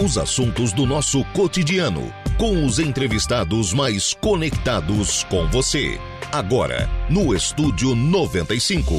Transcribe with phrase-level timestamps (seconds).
[0.00, 5.98] Os assuntos do nosso cotidiano, com os entrevistados mais conectados com você.
[6.30, 8.94] Agora, no Estúdio 95.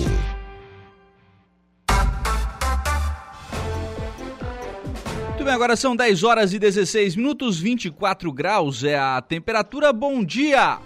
[5.29, 9.93] Muito bem, agora são 10 horas e 16 minutos, 24 graus é a temperatura.
[9.93, 10.79] Bom dia!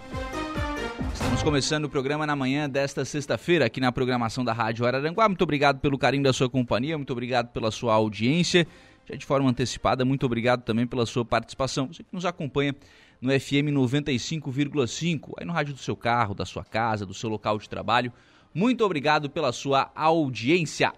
[1.12, 5.28] Estamos começando o programa na manhã desta sexta-feira aqui na programação da Rádio Araranguá.
[5.28, 8.68] Muito obrigado pelo carinho da sua companhia, muito obrigado pela sua audiência.
[9.10, 11.88] Já de forma antecipada, muito obrigado também pela sua participação.
[11.88, 12.76] Você que nos acompanha
[13.22, 17.58] no FM 95,5, aí no rádio do seu carro, da sua casa, do seu local
[17.58, 18.12] de trabalho.
[18.54, 20.94] Muito obrigado pela sua audiência.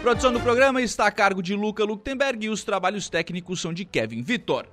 [0.00, 3.84] Produção do programa está a cargo de Luca Luktenberg e os trabalhos técnicos são de
[3.84, 4.66] Kevin Vitor.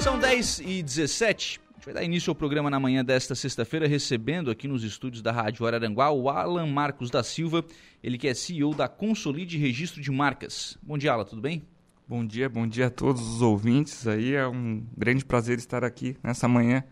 [0.00, 4.66] São 10 e 17 vai dar início ao programa na manhã desta sexta-feira, recebendo aqui
[4.66, 7.64] nos estúdios da Rádio Araranguá o Alan Marcos da Silva,
[8.02, 10.76] ele que é CEO da Consolide Registro de Marcas.
[10.82, 11.62] Bom dia, Alan, tudo bem?
[12.08, 14.34] Bom dia, bom dia a todos os ouvintes aí.
[14.34, 16.82] É um grande prazer estar aqui nessa manhã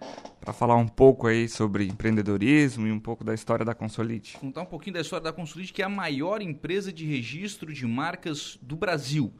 [0.40, 4.36] para falar um pouco aí sobre empreendedorismo e um pouco da história da Consolide.
[4.40, 7.84] Contar um pouquinho da história da Consolide, que é a maior empresa de registro de
[7.84, 9.32] marcas do Brasil.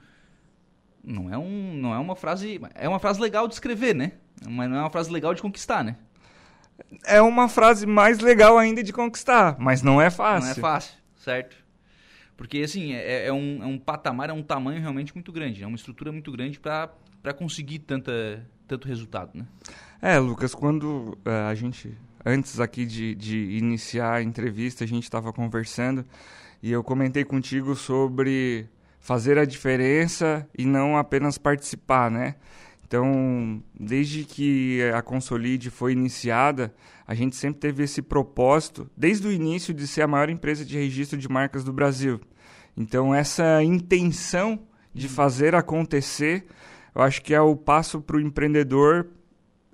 [1.04, 2.60] Não é, um, não é uma frase.
[2.74, 4.14] É uma frase legal de escrever, né?
[4.48, 5.96] Mas não é uma frase legal de conquistar, né?
[7.04, 10.50] É uma frase mais legal ainda de conquistar, mas não é fácil.
[10.50, 11.56] Não é fácil, certo?
[12.36, 15.66] Porque, assim, é, é, um, é um patamar, é um tamanho realmente muito grande, é
[15.66, 16.90] uma estrutura muito grande para
[17.36, 19.46] conseguir tanta, tanto resultado, né?
[20.02, 25.04] É, Lucas, quando uh, a gente, antes aqui de, de iniciar a entrevista, a gente
[25.04, 26.04] estava conversando
[26.62, 28.66] e eu comentei contigo sobre
[28.98, 32.34] fazer a diferença e não apenas participar, né?
[32.94, 36.72] Então, desde que a Consolide foi iniciada,
[37.04, 40.78] a gente sempre teve esse propósito, desde o início, de ser a maior empresa de
[40.78, 42.20] registro de marcas do Brasil.
[42.76, 44.60] Então, essa intenção
[44.94, 46.46] de fazer acontecer,
[46.94, 49.08] eu acho que é o passo para o empreendedor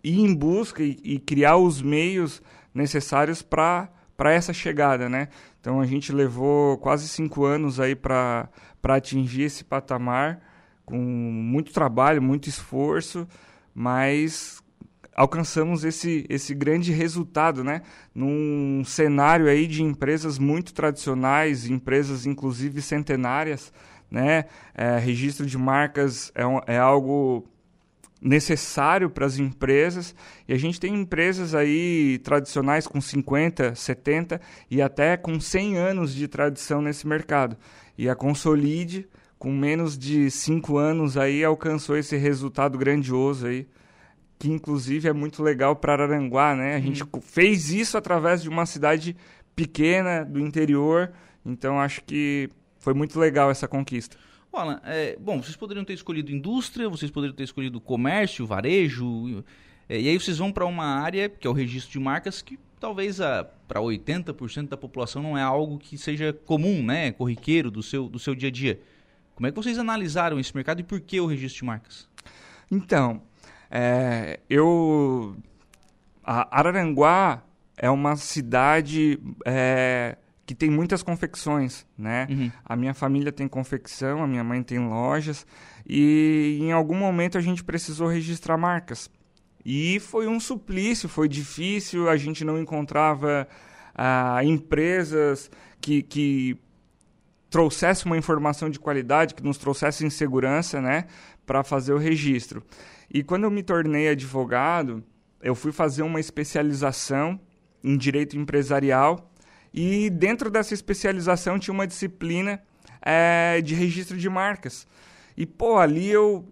[0.03, 2.41] ir em busca e, e criar os meios
[2.72, 3.91] necessários para
[4.32, 5.28] essa chegada, né?
[5.60, 8.48] Então, a gente levou quase cinco anos aí para
[8.82, 10.41] atingir esse patamar
[10.91, 13.27] com muito trabalho, muito esforço,
[13.73, 14.61] mas
[15.15, 17.83] alcançamos esse, esse grande resultado, né?
[18.15, 23.73] Num cenário aí de empresas muito tradicionais, empresas inclusive centenárias,
[24.11, 24.47] né?
[24.75, 27.47] É, registro de marcas é, um, é algo
[28.21, 30.15] necessário para as empresas
[30.47, 34.41] e a gente tem empresas aí tradicionais com 50, 70
[34.71, 37.57] e até com 100 anos de tradição nesse mercado.
[37.97, 39.09] E a Consolide
[39.41, 43.67] com menos de cinco anos aí alcançou esse resultado grandioso aí,
[44.39, 46.77] que inclusive é muito legal para Araranguá, né?
[46.77, 46.83] A hum.
[46.83, 49.17] gente fez isso através de uma cidade
[49.56, 51.11] pequena do interior,
[51.45, 54.15] então acho que foi muito legal essa conquista.
[54.53, 59.43] Alan, é, bom, vocês poderiam ter escolhido indústria, vocês poderiam ter escolhido comércio, varejo,
[59.89, 62.59] é, e aí vocês vão para uma área que é o registro de marcas que
[62.78, 63.17] talvez
[63.67, 68.19] para 80% da população não é algo que seja comum, né, corriqueiro do seu, do
[68.19, 68.81] seu dia a dia.
[69.41, 72.06] Como é que vocês analisaram esse mercado e por que o registro de marcas?
[72.71, 73.23] Então,
[73.71, 75.34] é, eu.
[76.22, 77.42] Araranguá
[77.75, 82.27] é uma cidade é, que tem muitas confecções, né?
[82.28, 82.53] Uhum.
[82.63, 85.47] A minha família tem confecção, a minha mãe tem lojas
[85.89, 89.10] e em algum momento a gente precisou registrar marcas.
[89.65, 93.48] E foi um suplício, foi difícil, a gente não encontrava
[93.95, 95.51] ah, empresas
[95.81, 96.59] que, que
[97.50, 101.06] trouxesse uma informação de qualidade, que nos trouxesse segurança, né,
[101.44, 102.62] para fazer o registro.
[103.12, 105.02] E quando eu me tornei advogado,
[105.42, 107.41] eu fui fazer uma especialização
[107.82, 109.30] em direito empresarial
[109.74, 112.62] e dentro dessa especialização tinha uma disciplina
[113.02, 114.86] é, de registro de marcas.
[115.36, 116.48] E pô, ali eu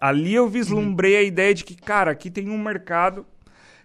[0.00, 3.26] ali eu vislumbrei a ideia de que, cara, aqui tem um mercado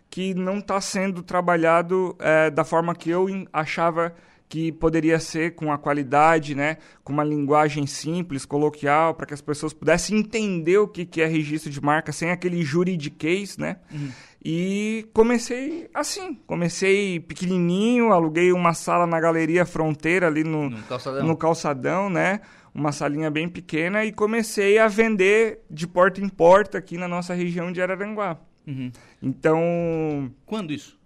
[0.09, 4.13] que não está sendo trabalhado é, da forma que eu achava
[4.51, 6.75] que poderia ser com a qualidade, né,
[7.05, 11.25] com uma linguagem simples, coloquial, para que as pessoas pudessem entender o que, que é
[11.25, 13.77] registro de marca sem aquele juridiquês, né?
[13.89, 14.09] Uhum.
[14.43, 21.25] E comecei assim, comecei pequenininho, aluguei uma sala na Galeria Fronteira ali no, no, calçadão.
[21.25, 22.41] no calçadão, né?
[22.75, 27.33] Uma salinha bem pequena e comecei a vender de porta em porta aqui na nossa
[27.33, 28.37] região de Araranguá.
[28.67, 28.91] Uhum.
[29.23, 30.29] Então...
[30.45, 30.99] Quando isso?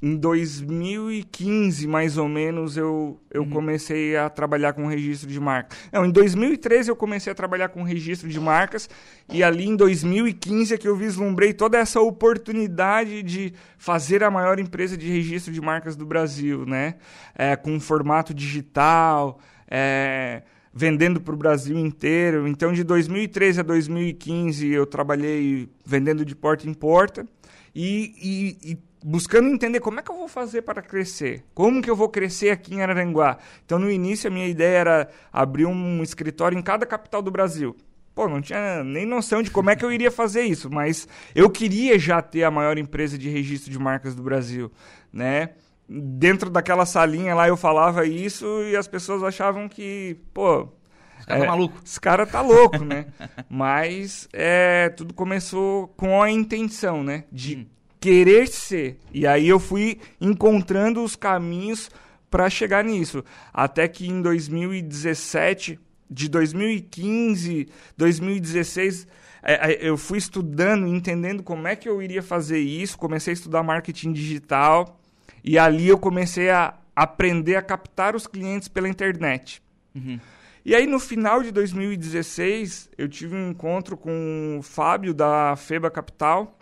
[0.00, 3.50] Em 2015, mais ou menos, eu, eu uhum.
[3.50, 5.76] comecei a trabalhar com registro de marca.
[5.92, 8.88] Não, em 2013 eu comecei a trabalhar com registro de marcas
[9.28, 14.60] e ali em 2015 é que eu vislumbrei toda essa oportunidade de fazer a maior
[14.60, 16.94] empresa de registro de marcas do Brasil, né?
[17.34, 20.42] É, com formato digital, é,
[20.72, 22.46] vendendo para o Brasil inteiro.
[22.46, 27.26] Então, de 2013 a 2015 eu trabalhei vendendo de porta em porta
[27.74, 31.90] e, e, e buscando entender como é que eu vou fazer para crescer, como que
[31.90, 33.38] eu vou crescer aqui em Araranguá.
[33.64, 37.76] Então, no início, a minha ideia era abrir um escritório em cada capital do Brasil.
[38.14, 41.48] Pô, não tinha nem noção de como é que eu iria fazer isso, mas eu
[41.48, 44.72] queria já ter a maior empresa de registro de marcas do Brasil,
[45.12, 45.50] né?
[45.88, 50.68] Dentro daquela salinha lá eu falava isso e as pessoas achavam que, pô,
[51.16, 51.80] esse cara tá é, tá maluco.
[51.84, 53.06] Esse cara tá louco, né?
[53.48, 57.24] Mas é, tudo começou com a intenção, né?
[57.30, 58.98] De hum querer ser.
[59.12, 61.90] E aí eu fui encontrando os caminhos
[62.30, 63.24] para chegar nisso.
[63.52, 65.78] Até que em 2017,
[66.10, 69.06] de 2015, 2016,
[69.42, 72.98] é, é, eu fui estudando, entendendo como é que eu iria fazer isso.
[72.98, 75.00] Comecei a estudar marketing digital
[75.42, 79.62] e ali eu comecei a aprender a captar os clientes pela internet.
[79.94, 80.18] Uhum.
[80.64, 85.90] E aí, no final de 2016, eu tive um encontro com o Fábio da FEBA
[85.90, 86.57] Capital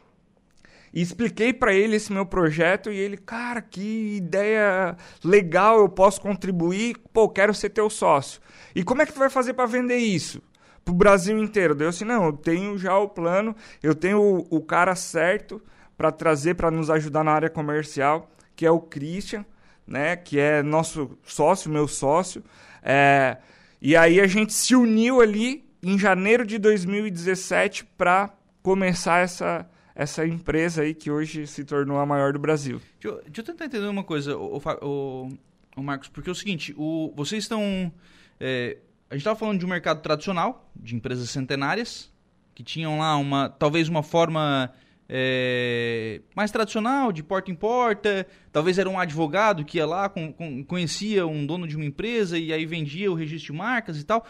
[0.97, 6.19] e expliquei para ele esse meu projeto e ele, cara, que ideia legal, eu posso
[6.19, 8.41] contribuir, pô, quero ser teu sócio.
[8.75, 10.43] E como é que tu vai fazer para vender isso?
[10.83, 11.75] Pro Brasil inteiro.
[11.75, 15.63] Deu assim, não, eu tenho já o plano, eu tenho o, o cara certo
[15.99, 19.45] para trazer, para nos ajudar na área comercial, que é o Christian,
[19.87, 22.43] né, que é nosso sócio, meu sócio.
[22.83, 23.37] É,
[23.83, 28.31] e aí a gente se uniu ali em janeiro de 2017 para
[28.63, 32.81] começar essa essa empresa aí que hoje se tornou a maior do Brasil.
[33.01, 35.29] Deixa eu, deixa eu tentar entender uma coisa, o, o,
[35.75, 37.91] o, Marcos, porque é o seguinte, o, vocês estão...
[38.39, 38.77] É,
[39.09, 42.13] a gente estava falando de um mercado tradicional, de empresas centenárias,
[42.55, 44.71] que tinham lá uma talvez uma forma
[45.09, 48.27] é, mais tradicional, de porta em porta.
[48.53, 52.39] Talvez era um advogado que ia lá, com, com, conhecia um dono de uma empresa
[52.39, 54.27] e aí vendia o registro de marcas e tal.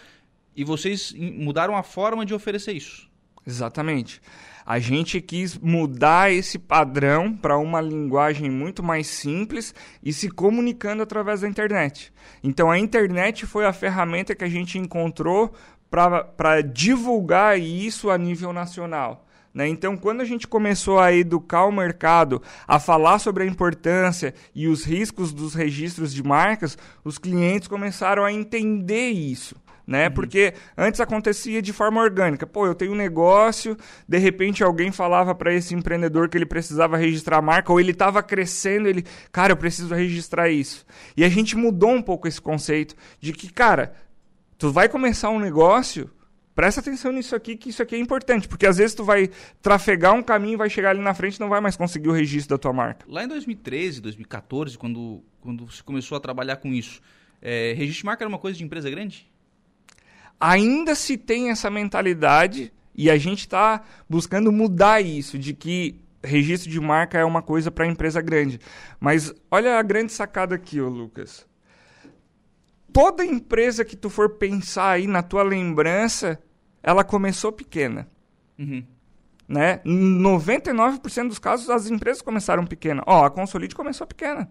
[0.55, 3.11] E vocês mudaram a forma de oferecer isso.
[3.47, 4.21] Exatamente.
[4.67, 9.73] A gente quis mudar esse padrão para uma linguagem muito mais simples
[10.03, 12.13] e se comunicando através da internet.
[12.43, 15.55] Então a internet foi a ferramenta que a gente encontrou
[15.89, 19.25] para divulgar isso a nível nacional.
[19.55, 19.69] Né?
[19.69, 24.67] Então, quando a gente começou a educar o mercado, a falar sobre a importância e
[24.67, 29.55] os riscos dos registros de marcas, os clientes começaram a entender isso
[29.87, 30.09] né?
[30.09, 30.15] Uhum.
[30.15, 32.47] Porque antes acontecia de forma orgânica.
[32.47, 33.77] Pô, eu tenho um negócio,
[34.09, 37.93] de repente alguém falava para esse empreendedor que ele precisava registrar a marca, ou ele
[37.93, 40.85] estava crescendo, ele, cara, eu preciso registrar isso.
[41.17, 43.95] E a gente mudou um pouco esse conceito de que, cara,
[44.59, 46.11] tu vai começar um negócio,
[46.55, 49.31] presta atenção nisso aqui, que isso aqui é importante, porque às vezes tu vai
[49.63, 52.57] trafegar um caminho, vai chegar ali na frente e não vai mais conseguir o registro
[52.57, 53.07] da tua marca.
[53.09, 57.01] Lá em 2013, 2014, quando, quando você começou a trabalhar com isso,
[57.41, 59.31] é, registro de marca era uma coisa de empresa grande?
[60.41, 66.71] Ainda se tem essa mentalidade e a gente está buscando mudar isso, de que registro
[66.71, 68.61] de marca é uma coisa para empresa grande.
[68.99, 71.47] Mas olha a grande sacada aqui, ô Lucas.
[72.93, 76.39] Toda empresa que tu for pensar aí na tua lembrança,
[76.83, 78.09] ela começou pequena.
[78.59, 78.85] Uhum.
[79.47, 79.81] Né?
[79.85, 83.03] 99% dos casos as empresas começaram pequena.
[83.07, 84.51] Ó, a Consolide começou pequena.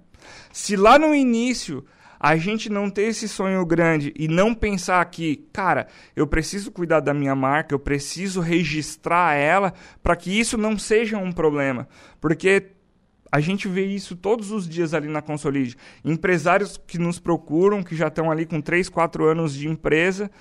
[0.54, 1.84] Se lá no início
[2.19, 7.00] a gente não ter esse sonho grande e não pensar que, cara, eu preciso cuidar
[7.00, 11.88] da minha marca, eu preciso registrar ela para que isso não seja um problema.
[12.19, 12.72] Porque
[13.31, 15.75] a gente vê isso todos os dias ali na Consolide.
[16.03, 20.31] Empresários que nos procuram, que já estão ali com 3, 4 anos de empresa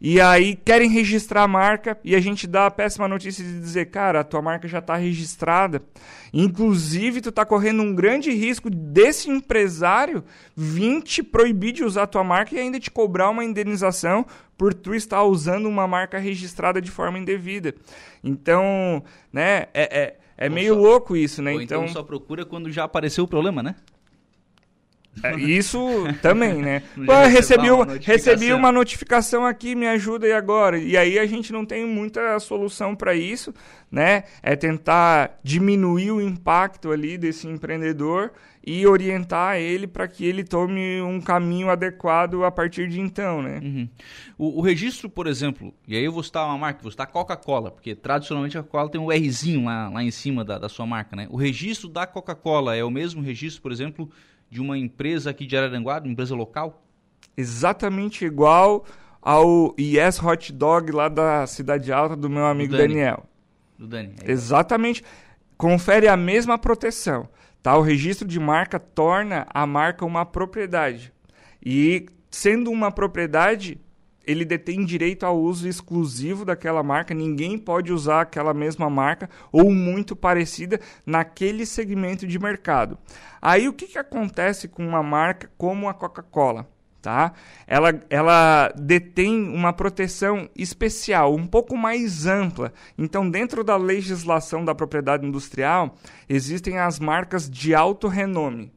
[0.00, 3.90] e aí querem registrar a marca e a gente dá a péssima notícia de dizer,
[3.90, 5.82] cara, a tua marca já está registrada.
[6.32, 10.24] Inclusive, tu está correndo um grande risco desse empresário
[10.56, 14.24] vir te proibir de usar a tua marca e ainda te cobrar uma indenização
[14.56, 17.74] por tu estar usando uma marca registrada de forma indevida.
[18.24, 21.52] Então, né, é, é, é meio só, louco isso, né?
[21.52, 23.74] então, então só procura quando já apareceu o problema, né?
[25.22, 25.78] É, isso
[26.22, 26.82] também, né?
[27.04, 30.78] Pô, recebi, uma recebi uma notificação aqui, me ajuda e agora?
[30.78, 33.52] E aí a gente não tem muita solução para isso,
[33.90, 34.24] né?
[34.42, 38.32] É tentar diminuir o impacto ali desse empreendedor
[38.64, 43.58] e orientar ele para que ele tome um caminho adequado a partir de então, né?
[43.62, 43.88] Uhum.
[44.38, 47.70] O, o, registro, por exemplo, e aí eu vou citar uma marca, vou citar Coca-Cola,
[47.70, 51.16] porque tradicionalmente a Coca-Cola tem um Rzinho lá, lá em cima da, da sua marca,
[51.16, 51.26] né?
[51.30, 54.10] O registro da Coca-Cola é o mesmo registro, por exemplo,
[54.50, 56.84] de uma empresa aqui de Araranguá, uma empresa local?
[57.36, 58.84] Exatamente igual
[59.22, 63.24] ao Yes Hot Dog lá da Cidade Alta do meu amigo do Daniel.
[63.78, 64.14] Do Dani.
[64.22, 65.02] É Exatamente.
[65.56, 67.28] Confere a mesma proteção.
[67.62, 67.76] Tá?
[67.76, 71.12] O registro de marca torna a marca uma propriedade.
[71.64, 73.78] E sendo uma propriedade,
[74.30, 79.70] ele detém direito ao uso exclusivo daquela marca, ninguém pode usar aquela mesma marca ou
[79.70, 82.96] muito parecida naquele segmento de mercado.
[83.42, 86.68] Aí o que, que acontece com uma marca como a Coca-Cola?
[87.02, 87.32] Tá?
[87.66, 92.74] Ela, ela detém uma proteção especial, um pouco mais ampla.
[92.98, 95.96] Então, dentro da legislação da propriedade industrial,
[96.28, 98.70] existem as marcas de alto renome.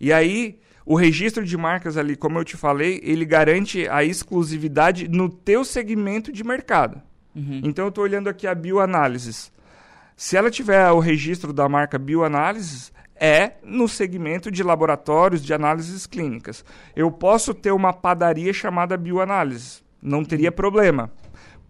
[0.00, 0.58] E aí,
[0.88, 5.62] o registro de marcas ali, como eu te falei, ele garante a exclusividade no teu
[5.62, 7.02] segmento de mercado.
[7.36, 7.60] Uhum.
[7.62, 9.52] Então eu estou olhando aqui a bioanálises.
[10.16, 16.06] Se ela tiver o registro da marca bioanálises, é no segmento de laboratórios de análises
[16.06, 16.64] clínicas.
[16.96, 21.12] Eu posso ter uma padaria chamada bioanálises, não teria problema.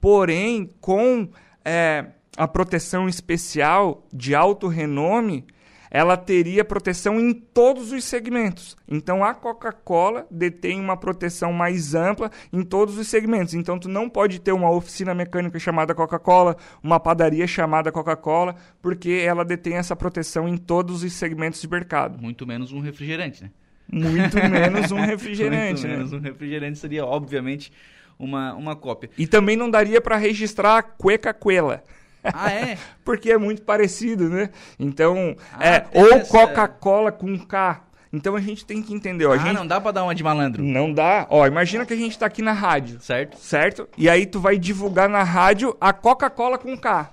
[0.00, 1.28] Porém, com
[1.64, 2.06] é,
[2.36, 5.44] a proteção especial de alto renome,
[5.90, 8.76] ela teria proteção em todos os segmentos.
[8.88, 13.54] Então a Coca-Cola detém uma proteção mais ampla em todos os segmentos.
[13.54, 19.22] Então tu não pode ter uma oficina mecânica chamada Coca-Cola, uma padaria chamada Coca-Cola, porque
[19.24, 22.20] ela detém essa proteção em todos os segmentos de mercado.
[22.20, 23.50] Muito menos um refrigerante, né?
[23.90, 25.86] Muito menos um refrigerante.
[25.86, 26.18] Muito menos né?
[26.18, 27.72] um refrigerante seria obviamente
[28.18, 29.08] uma, uma cópia.
[29.16, 31.82] E também não daria para registrar a Cueca Cuela.
[32.22, 32.78] Ah, é?
[33.04, 34.50] Porque é muito parecido, né?
[34.78, 36.20] Então, ah, é, ou.
[36.26, 37.84] Coca-Cola com K.
[38.12, 39.32] Então a gente tem que entender, ó.
[39.32, 39.54] Ah, gente...
[39.54, 40.62] não dá pra dar uma de malandro.
[40.62, 41.26] Não dá.
[41.28, 43.00] Ó, imagina que a gente tá aqui na rádio.
[43.00, 43.36] Certo.
[43.36, 43.88] Certo?
[43.96, 47.10] E aí tu vai divulgar na rádio a Coca-Cola com K.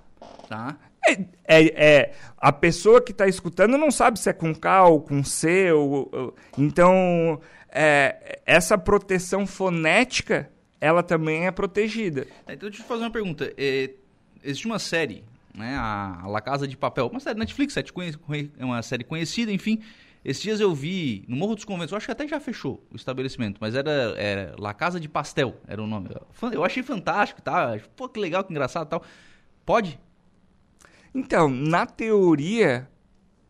[0.47, 0.77] Tá.
[1.07, 1.13] É,
[1.47, 5.23] é, é, a pessoa que tá escutando não sabe se é com K ou com
[5.23, 5.71] C.
[5.71, 6.35] Ou, ou...
[6.57, 12.25] então, é, essa proteção fonética, ela também é protegida.
[12.43, 13.53] Então deixa eu te fazer uma pergunta.
[13.57, 13.89] É
[14.45, 15.23] existe uma série,
[15.53, 17.83] né, a La Casa de Papel, uma série Netflix, é
[18.63, 19.81] uma série conhecida, enfim.
[20.23, 22.95] Esses dias eu vi no Morro dos Conventos, eu acho que até já fechou o
[22.95, 26.09] estabelecimento, mas era, era La Casa de Pastel, era o nome.
[26.51, 27.77] Eu achei fantástico, tá?
[27.95, 29.03] Pô, que legal, que engraçado tal.
[29.63, 29.99] Pode?
[31.13, 32.89] Então, na teoria,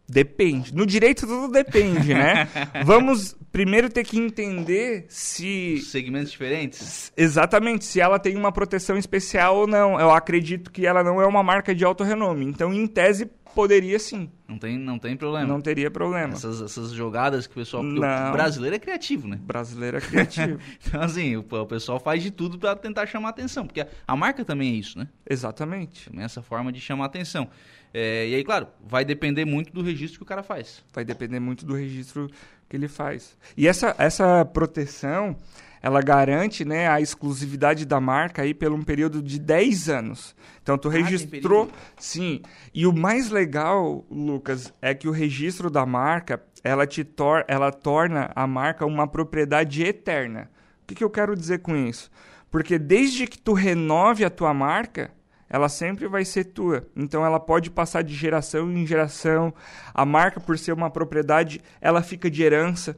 [0.07, 0.73] Depende.
[0.73, 2.47] No direito tudo depende, né?
[2.85, 5.79] Vamos primeiro ter que entender se.
[5.79, 7.11] Segmentos diferentes?
[7.17, 9.99] Exatamente, se ela tem uma proteção especial ou não.
[9.99, 12.45] Eu acredito que ela não é uma marca de alto renome.
[12.45, 14.29] Então, em tese, poderia sim.
[14.47, 15.47] Não tem, não tem problema.
[15.47, 16.33] Não teria problema.
[16.33, 17.81] Essas, essas jogadas que o pessoal.
[17.81, 18.29] Não.
[18.29, 19.39] O brasileiro é criativo, né?
[19.41, 20.59] Brasileiro é criativo.
[20.85, 23.65] então, assim, o, o, pessoal faz de tudo para tentar chamar atenção.
[23.65, 25.07] Porque a, a, marca também é isso, né?
[25.27, 26.09] Exatamente.
[26.09, 27.49] Também é essa forma de chamar atenção.
[27.97, 30.83] É, e aí, claro, vai depender muito do registro que o cara faz.
[30.93, 32.29] Vai depender muito do registro
[32.67, 33.37] que ele faz.
[33.55, 35.37] E essa, essa proteção,
[35.81, 40.35] ela garante né, a exclusividade da marca aí por um período de 10 anos.
[40.61, 41.71] Então, tu ah, registrou...
[41.97, 42.41] Sim.
[42.73, 47.71] E o mais legal, Lucas, é que o registro da marca, ela, te tor ela
[47.71, 50.51] torna a marca uma propriedade eterna.
[50.83, 52.11] O que, que eu quero dizer com isso?
[52.51, 55.11] Porque desde que tu renove a tua marca,
[55.49, 56.87] ela sempre vai ser tua.
[56.95, 59.53] Então ela pode passar de geração em geração.
[59.93, 62.97] A marca, por ser uma propriedade, ela fica de herança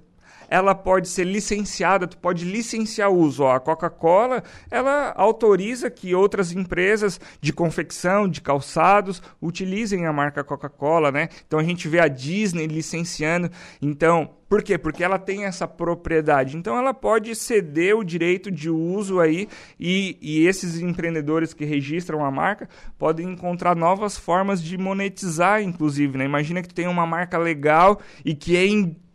[0.50, 3.44] ela pode ser licenciada, tu pode licenciar o uso.
[3.44, 10.44] Ó, a Coca-Cola, ela autoriza que outras empresas de confecção, de calçados, utilizem a marca
[10.44, 11.30] Coca-Cola, né?
[11.46, 13.52] Então a gente vê a Disney licenciando.
[13.82, 14.78] Então, por quê?
[14.78, 16.56] Porque ela tem essa propriedade.
[16.56, 19.48] Então ela pode ceder o direito de uso aí
[19.80, 26.18] e, e esses empreendedores que registram a marca podem encontrar novas formas de monetizar, inclusive.
[26.18, 26.26] Né?
[26.26, 28.66] Imagina que tem uma marca legal e que é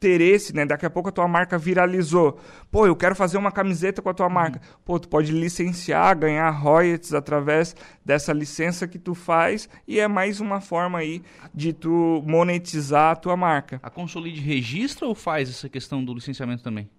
[0.03, 0.67] interesse, né?
[0.67, 2.39] Daqui a pouco a tua marca viralizou.
[2.71, 4.33] Pô, eu quero fazer uma camiseta com a tua uhum.
[4.33, 4.61] marca.
[4.85, 10.41] Pô, tu pode licenciar, ganhar royalties através dessa licença que tu faz e é mais
[10.41, 11.23] uma forma aí
[11.55, 13.79] de tu monetizar a tua marca.
[13.83, 16.91] A Consolide registra ou faz essa questão do licenciamento também?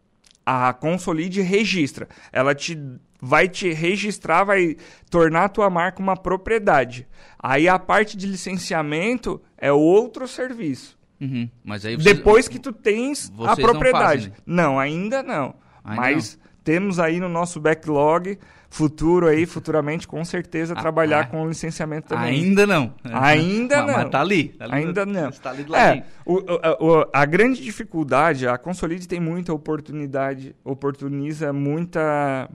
[0.45, 2.07] A Consolide registra.
[2.31, 2.77] Ela te
[3.25, 4.75] vai te registrar, vai
[5.10, 7.07] tornar a tua marca uma propriedade.
[7.39, 10.98] Aí a parte de licenciamento é outro serviço.
[11.20, 11.50] Uhum.
[11.63, 13.93] Mas aí vocês, Depois que tu tens a propriedade.
[13.93, 14.36] Não, fazem, né?
[14.46, 15.55] não, ainda não.
[15.84, 16.51] Ainda Mas não.
[16.63, 18.38] temos aí no nosso backlog
[18.74, 22.43] futuro aí, futuramente, com certeza, ah, trabalhar ah, com licenciamento também.
[22.43, 22.93] Ainda não.
[23.03, 23.93] Ainda não.
[23.93, 24.50] Mas tá ali.
[24.50, 25.32] Tá ali ainda não.
[25.32, 31.53] Tá ali do é, o, o, a grande dificuldade, a Consolide tem muita oportunidade, oportuniza
[31.53, 32.50] muita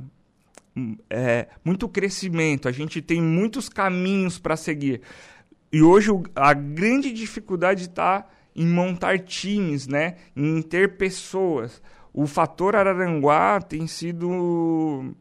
[1.09, 2.69] é, muito crescimento.
[2.69, 5.03] A gente tem muitos caminhos para seguir.
[5.73, 8.27] E hoje a grande dificuldade está
[8.59, 10.17] em montar times, né?
[10.35, 11.81] Em ter pessoas.
[12.13, 15.15] O fator Araranguá tem sido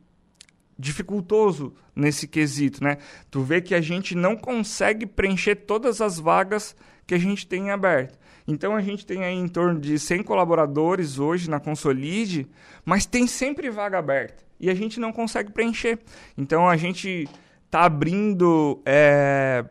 [0.78, 2.98] dificultoso nesse quesito, né?
[3.30, 6.76] Tu vê que a gente não consegue preencher todas as vagas
[7.06, 8.18] que a gente tem aberto.
[8.48, 12.48] Então a gente tem aí em torno de 100 colaboradores hoje na Consolide,
[12.84, 16.00] mas tem sempre vaga aberta e a gente não consegue preencher.
[16.36, 17.30] Então a gente
[17.66, 19.64] está abrindo é,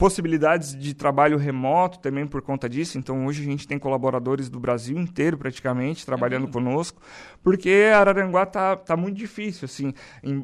[0.00, 2.96] possibilidades de trabalho remoto também por conta disso.
[2.96, 6.52] Então, hoje a gente tem colaboradores do Brasil inteiro, praticamente, trabalhando uhum.
[6.52, 7.02] conosco,
[7.42, 9.92] porque Araranguá tá, tá muito difícil, assim.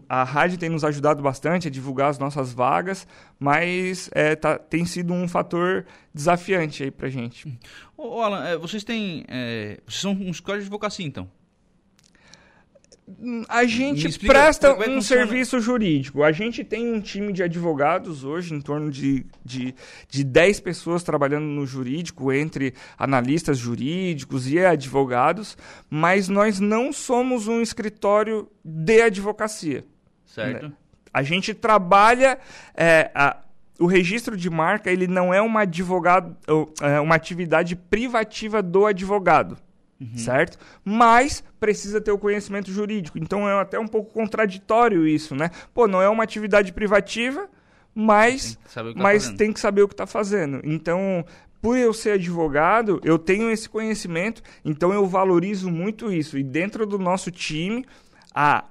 [0.06, 3.08] A rádio tem nos ajudado bastante a divulgar as nossas vagas,
[3.40, 7.58] mas é, tá, tem sido um fator desafiante aí pra gente.
[7.96, 9.24] Ô, Alan, é, vocês têm...
[9.26, 11.30] É, vocês são um escola de advocacia, então?
[13.48, 16.24] A gente explica, presta é um serviço jurídico.
[16.24, 19.72] A gente tem um time de advogados hoje, em torno de, de,
[20.08, 25.56] de 10 pessoas trabalhando no jurídico, entre analistas jurídicos e advogados,
[25.88, 29.84] mas nós não somos um escritório de advocacia.
[30.24, 30.66] Certo.
[30.66, 30.72] Né?
[31.12, 32.38] A gente trabalha.
[32.74, 33.36] É, a,
[33.78, 36.34] o registro de marca ele não é uma, advogado,
[36.80, 39.58] é uma atividade privativa do advogado.
[40.00, 40.16] Uhum.
[40.16, 40.58] Certo?
[40.84, 43.18] Mas precisa ter o conhecimento jurídico.
[43.18, 45.50] Então é até um pouco contraditório isso, né?
[45.72, 47.48] Pô, não é uma atividade privativa,
[47.94, 50.60] mas, tem que, mas tá tem que saber o que está fazendo.
[50.64, 51.24] Então,
[51.62, 56.36] por eu ser advogado, eu tenho esse conhecimento, então eu valorizo muito isso.
[56.36, 57.86] E dentro do nosso time,
[58.34, 58.64] a,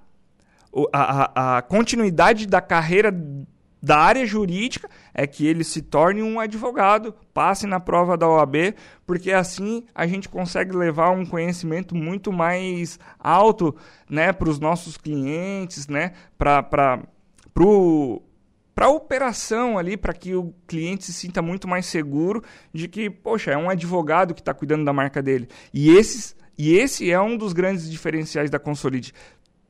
[0.94, 3.12] a, a, a continuidade da carreira
[3.86, 8.74] da área jurídica é que ele se torne um advogado, passe na prova da OAB,
[9.06, 13.76] porque assim a gente consegue levar um conhecimento muito mais alto
[14.10, 16.63] né, para os nossos clientes, né, para
[18.74, 22.43] para a operação ali, para que o cliente se sinta muito mais seguro
[22.74, 25.48] de que, poxa, é um advogado que está cuidando da marca dele.
[25.71, 29.13] E, esses, e esse é um dos grandes diferenciais da Consolide.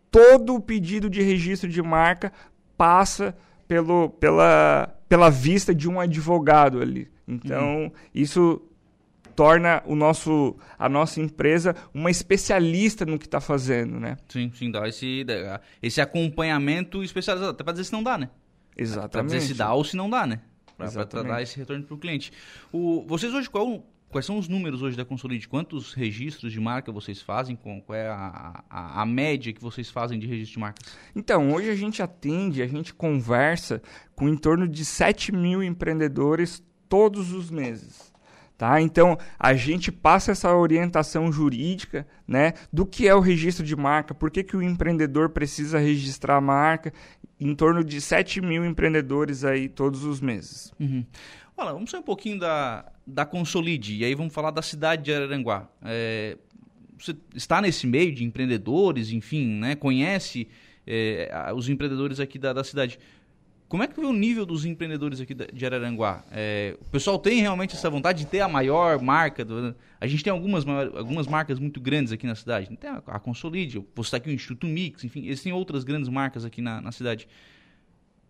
[0.09, 2.31] Todo o pedido de registro de marca
[2.75, 3.35] passa
[3.67, 7.09] pelo, pela, pela vista de um advogado ali.
[7.27, 7.91] Então, uhum.
[8.13, 8.61] isso
[9.35, 14.17] torna o nosso, a nossa empresa uma especialista no que está fazendo, né?
[14.29, 15.25] Sim, sim, dá esse,
[15.81, 18.29] esse acompanhamento especializado, até para dizer se não dá, né?
[18.77, 19.11] Exatamente.
[19.11, 20.41] Para dizer se dá ou se não dá, né?
[20.77, 22.31] Para dar esse retorno para o cliente.
[22.71, 23.83] O, vocês hoje, qual
[24.15, 25.45] Quais são os números hoje da Consolide?
[25.45, 27.53] Quantos registros de marca vocês fazem?
[27.53, 30.97] Qual é a, a, a, média que vocês fazem de registro de marcas?
[31.13, 33.81] Então, hoje a gente atende, a gente conversa
[34.15, 38.13] com em torno de 7 mil empreendedores todos os meses.
[38.57, 38.79] Tá?
[38.79, 44.15] Então, a gente passa essa orientação jurídica né, do que é o registro de marca,
[44.15, 46.93] por que, que o empreendedor precisa registrar a marca,
[47.37, 50.71] em torno de 7 mil empreendedores aí todos os meses.
[50.79, 51.05] Uhum.
[51.57, 55.13] Olha, vamos sair um pouquinho da, da Consolide, e aí vamos falar da cidade de
[55.13, 55.69] Araranguá.
[55.83, 56.37] É,
[56.97, 59.75] você está nesse meio de empreendedores, enfim, né?
[59.75, 60.49] conhece
[60.85, 62.99] é, os empreendedores aqui da, da cidade.
[63.69, 66.23] Como é que vê o nível dos empreendedores aqui de Araranguá?
[66.29, 69.43] É, o pessoal tem realmente essa vontade de ter a maior marca?
[69.43, 72.67] Do, a gente tem algumas, algumas marcas muito grandes aqui na cidade.
[72.77, 76.61] Tem a, a Consolide, citar aqui o Instituto Mix, enfim, existem outras grandes marcas aqui
[76.61, 77.27] na, na cidade.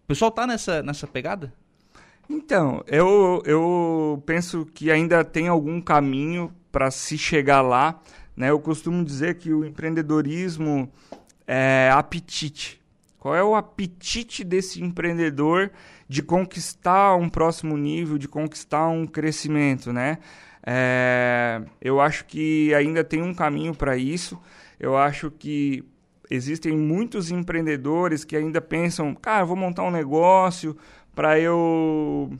[0.03, 1.51] O pessoal está nessa, nessa pegada?
[2.29, 8.01] Então, eu, eu penso que ainda tem algum caminho para se chegar lá.
[8.35, 8.49] Né?
[8.49, 10.91] Eu costumo dizer que o empreendedorismo
[11.47, 12.81] é apetite.
[13.19, 15.71] Qual é o apetite desse empreendedor
[16.07, 20.19] de conquistar um próximo nível, de conquistar um crescimento, né?
[20.65, 24.39] É, eu acho que ainda tem um caminho para isso.
[24.79, 25.83] Eu acho que
[26.29, 30.75] existem muitos empreendedores que ainda pensam, cara, vou montar um negócio,
[31.15, 32.31] para eu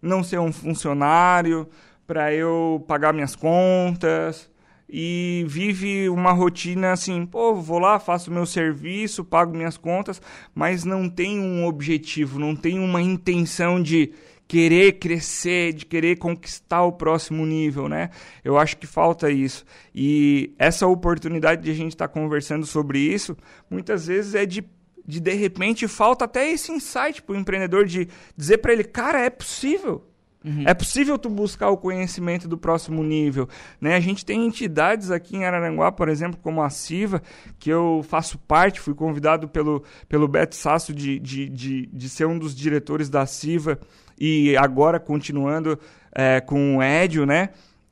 [0.00, 1.68] não ser um funcionário,
[2.06, 4.50] para eu pagar minhas contas.
[4.90, 10.20] e vive uma rotina assim, pô, vou lá, faço meu serviço, pago minhas contas,
[10.54, 14.12] mas não tem um objetivo, não tem uma intenção de
[14.48, 18.08] querer crescer, de querer conquistar o próximo nível, né?
[18.42, 19.62] Eu acho que falta isso.
[19.94, 23.36] E essa oportunidade de a gente estar tá conversando sobre isso,
[23.70, 24.62] muitas vezes é de
[25.08, 29.18] de de repente falta até esse insight para o empreendedor de dizer para ele, cara,
[29.18, 30.04] é possível.
[30.44, 30.64] Uhum.
[30.66, 33.48] É possível tu buscar o conhecimento do próximo nível.
[33.80, 33.96] Né?
[33.96, 37.22] A gente tem entidades aqui em Araranguá, por exemplo, como a CIVA,
[37.58, 42.26] que eu faço parte, fui convidado pelo, pelo Beto Sasso de, de, de, de ser
[42.26, 43.80] um dos diretores da CIVA
[44.20, 45.78] e agora continuando
[46.12, 47.48] é, com o Édio, né?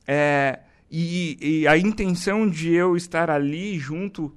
[0.07, 4.33] É, e, e a intenção de eu estar ali junto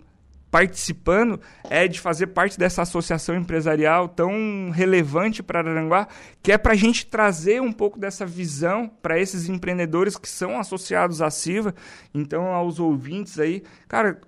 [0.51, 6.09] participando é de fazer parte dessa associação empresarial tão relevante para Aranguá,
[6.43, 10.59] que é para a gente trazer um pouco dessa visão para esses empreendedores que são
[10.59, 11.75] associados à CIVA.
[12.13, 14.21] Então, aos ouvintes aí, cara,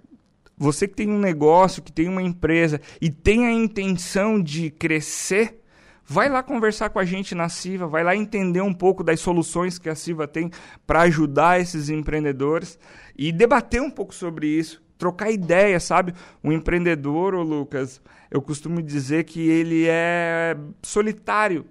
[0.57, 5.61] você que tem um negócio, que tem uma empresa e tem a intenção de crescer,
[6.05, 9.79] vai lá conversar com a gente na CIVA, vai lá entender um pouco das soluções
[9.79, 10.51] que a CIVA tem
[10.87, 12.79] para ajudar esses empreendedores
[13.17, 16.15] e debater um pouco sobre isso trocar ideia, sabe?
[16.45, 21.67] Um empreendedor, ô Lucas, eu costumo dizer que ele é solitário.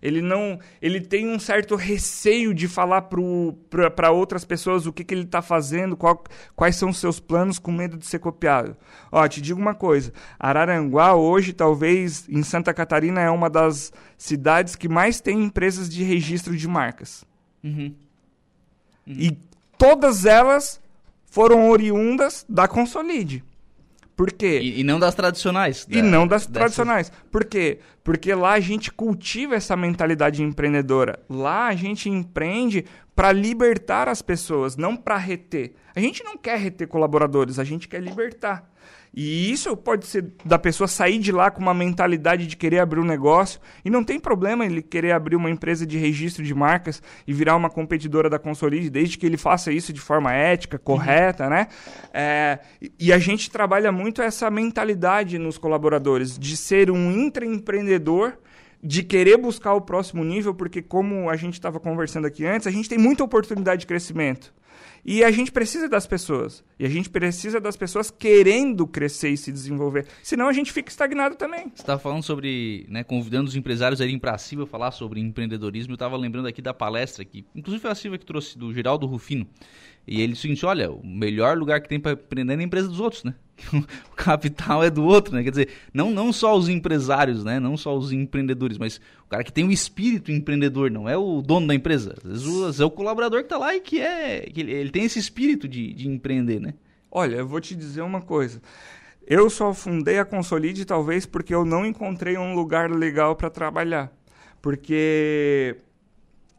[0.00, 3.08] Ele não, ele tem um certo receio de falar
[3.96, 6.22] para outras pessoas o que, que ele está fazendo, qual,
[6.54, 8.76] quais são os seus planos, com medo de ser copiado.
[9.10, 14.76] Ó, te digo uma coisa: Araranguá hoje, talvez em Santa Catarina, é uma das cidades
[14.76, 17.24] que mais tem empresas de registro de marcas.
[17.64, 17.96] Uhum.
[19.04, 19.16] Uhum.
[19.18, 19.36] E
[19.76, 20.80] todas elas
[21.36, 23.44] foram oriundas da Consolide.
[24.16, 24.58] Por quê?
[24.58, 25.84] E, e não das tradicionais.
[25.84, 27.12] Da, e não das tradicionais.
[27.30, 27.80] Por quê?
[28.02, 31.20] Porque lá a gente cultiva essa mentalidade empreendedora.
[31.28, 35.74] Lá a gente empreende para libertar as pessoas, não para reter.
[35.94, 38.66] A gente não quer reter colaboradores, a gente quer libertar.
[39.16, 43.00] E isso pode ser da pessoa sair de lá com uma mentalidade de querer abrir
[43.00, 43.58] um negócio.
[43.82, 47.56] E não tem problema ele querer abrir uma empresa de registro de marcas e virar
[47.56, 51.50] uma competidora da Consolide, desde que ele faça isso de forma ética, correta, uhum.
[51.50, 51.68] né?
[52.12, 52.58] É,
[53.00, 58.34] e a gente trabalha muito essa mentalidade nos colaboradores, de ser um intraempreendedor
[58.82, 62.70] de querer buscar o próximo nível, porque como a gente estava conversando aqui antes, a
[62.70, 64.52] gente tem muita oportunidade de crescimento.
[65.08, 66.64] E a gente precisa das pessoas.
[66.80, 70.04] E a gente precisa das pessoas querendo crescer e se desenvolver.
[70.20, 71.70] Senão a gente fica estagnado também.
[71.72, 75.20] Você estava falando sobre, né, convidando os empresários a irem para a Silva falar sobre
[75.20, 75.92] empreendedorismo.
[75.92, 79.06] Eu estava lembrando aqui da palestra que, inclusive foi a Silva que trouxe do Geraldo
[79.06, 79.46] Rufino.
[80.08, 82.98] E ele disse olha, o melhor lugar que tem para empreender é na empresa dos
[82.98, 83.36] outros, né?
[84.12, 85.42] o capital é do outro, né?
[85.42, 87.58] Quer dizer, não, não só os empresários, né?
[87.58, 91.40] Não só os empreendedores, mas o cara que tem o espírito empreendedor, não é o
[91.42, 92.14] dono da empresa.
[92.24, 94.40] Às vezes é o colaborador que está lá e que é.
[94.40, 96.74] Que ele, ele, tem esse espírito de, de empreender, né?
[97.10, 98.60] Olha, eu vou te dizer uma coisa.
[99.26, 104.12] Eu só fundei a Consolide talvez porque eu não encontrei um lugar legal para trabalhar.
[104.60, 105.76] Porque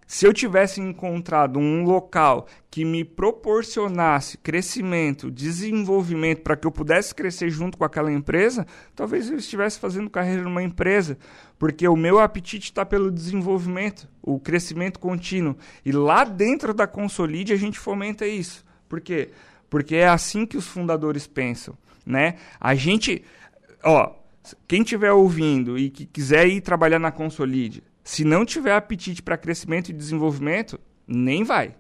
[0.07, 7.13] se eu tivesse encontrado um local que me proporcionasse crescimento, desenvolvimento para que eu pudesse
[7.13, 8.65] crescer junto com aquela empresa,
[8.95, 11.17] talvez eu estivesse fazendo carreira numa empresa,
[11.59, 15.57] porque o meu apetite está pelo desenvolvimento, o crescimento contínuo.
[15.83, 18.65] E lá dentro da Consolide a gente fomenta isso.
[18.87, 19.31] Por quê?
[19.69, 22.35] Porque é assim que os fundadores pensam, né?
[22.61, 23.25] A gente,
[23.83, 24.13] ó,
[24.65, 29.37] quem estiver ouvindo e que quiser ir trabalhar na Consolide, se não tiver apetite para
[29.37, 31.75] crescimento e desenvolvimento, nem vai.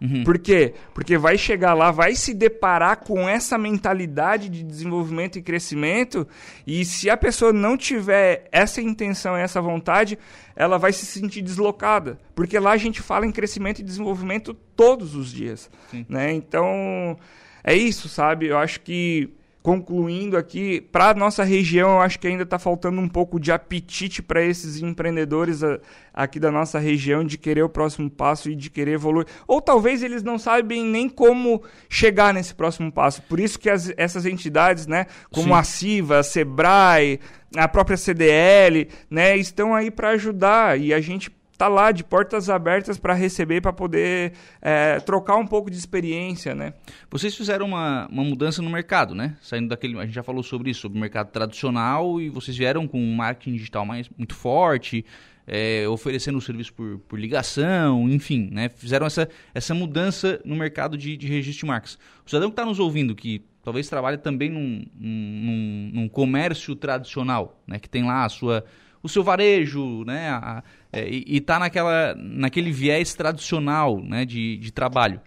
[0.00, 0.24] Uhum.
[0.24, 0.72] Por quê?
[0.94, 6.26] Porque vai chegar lá, vai se deparar com essa mentalidade de desenvolvimento e crescimento,
[6.66, 10.18] e se a pessoa não tiver essa intenção, essa vontade,
[10.56, 12.18] ela vai se sentir deslocada.
[12.34, 15.70] Porque lá a gente fala em crescimento e desenvolvimento todos os dias.
[16.08, 16.32] Né?
[16.32, 17.14] Então,
[17.62, 18.46] é isso, sabe?
[18.46, 23.00] Eu acho que concluindo aqui, para a nossa região, eu acho que ainda está faltando
[23.00, 25.78] um pouco de apetite para esses empreendedores a,
[26.12, 29.26] aqui da nossa região de querer o próximo passo e de querer evoluir.
[29.46, 33.22] Ou talvez eles não sabem nem como chegar nesse próximo passo.
[33.22, 35.54] Por isso que as, essas entidades, né, como Sim.
[35.54, 37.20] a CIVA, a SEBRAE,
[37.56, 41.30] a própria CDL, né, estão aí para ajudar e a gente
[41.62, 46.56] tá lá de portas abertas para receber, para poder é, trocar um pouco de experiência,
[46.56, 46.74] né?
[47.08, 49.36] Vocês fizeram uma, uma mudança no mercado, né?
[49.40, 52.88] Saindo daquele, a gente já falou sobre isso, sobre o mercado tradicional e vocês vieram
[52.88, 55.04] com um marketing digital mais muito forte,
[55.46, 58.68] é, oferecendo o serviço por, por ligação, enfim, né?
[58.68, 61.96] Fizeram essa, essa mudança no mercado de, de registro de marcas.
[62.26, 67.62] O cidadão que está nos ouvindo, que talvez trabalhe também num, num, num comércio tradicional,
[67.68, 67.78] né?
[67.78, 68.64] Que tem lá a sua
[69.02, 70.30] o seu varejo, né?
[70.30, 70.62] A,
[70.92, 74.24] é, e está naquela, naquele viés tradicional né?
[74.24, 75.20] de, de trabalho.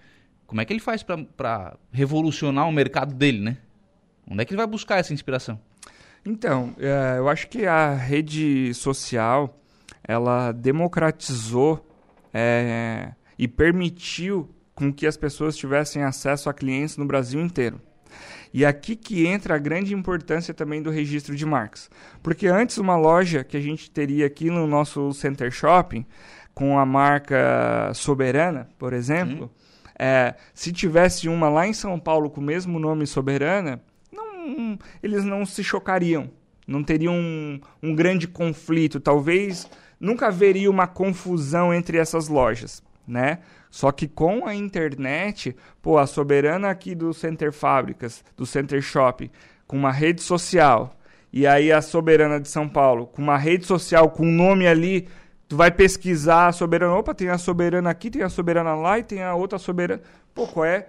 [0.46, 3.58] Como é que ele faz para revolucionar o mercado dele, né?
[4.30, 5.60] Onde é que ele vai buscar essa inspiração?
[6.26, 9.60] Então, é, eu acho que a rede social
[10.04, 11.86] ela democratizou
[12.34, 17.82] é, e permitiu com que as pessoas tivessem acesso a clientes no Brasil inteiro.
[18.56, 21.90] E aqui que entra a grande importância também do registro de marcas.
[22.24, 26.06] Porque antes uma loja que a gente teria aqui no nosso Center Shopping,
[26.54, 29.52] com a marca Soberana, por exemplo,
[30.00, 35.26] é, se tivesse uma lá em São Paulo com o mesmo nome Soberana, não, eles
[35.26, 36.30] não se chocariam.
[36.66, 39.02] Não teriam um, um grande conflito.
[39.02, 43.40] Talvez nunca haveria uma confusão entre essas lojas, né?
[43.70, 49.30] Só que com a internet, pô, a soberana aqui do Center Fábricas, do Center Shopping,
[49.68, 50.96] com uma rede social,
[51.32, 55.08] e aí a soberana de São Paulo, com uma rede social com um nome ali,
[55.48, 59.04] tu vai pesquisar a soberana, opa, tem a soberana aqui, tem a soberana lá e
[59.04, 60.02] tem a outra soberana.
[60.34, 60.88] Pô, qual é?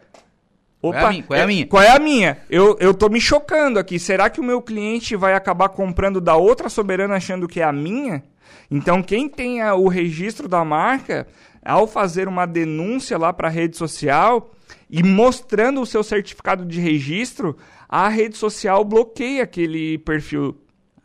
[0.81, 1.23] Opa, qual é a minha?
[1.27, 1.67] Qual é a minha?
[1.67, 2.39] Qual é a minha?
[2.49, 3.99] Eu, eu tô me chocando aqui.
[3.99, 7.73] Será que o meu cliente vai acabar comprando da outra soberana achando que é a
[7.73, 8.23] minha?
[8.71, 11.27] Então, quem tem o registro da marca
[11.67, 14.51] ao fazer uma denúncia lá para a rede social
[14.89, 17.57] e mostrando o seu certificado de registro,
[17.89, 20.57] a rede social bloqueia aquele perfil.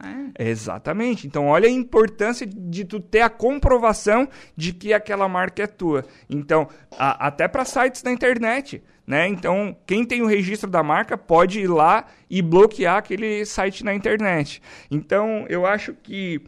[0.03, 0.49] É.
[0.49, 1.27] Exatamente.
[1.27, 6.03] Então, olha a importância de tu ter a comprovação de que aquela marca é tua.
[6.27, 9.27] Então, a, até para sites da internet, né?
[9.27, 13.93] Então, quem tem o registro da marca pode ir lá e bloquear aquele site na
[13.93, 14.61] internet.
[14.89, 16.41] Então, eu acho que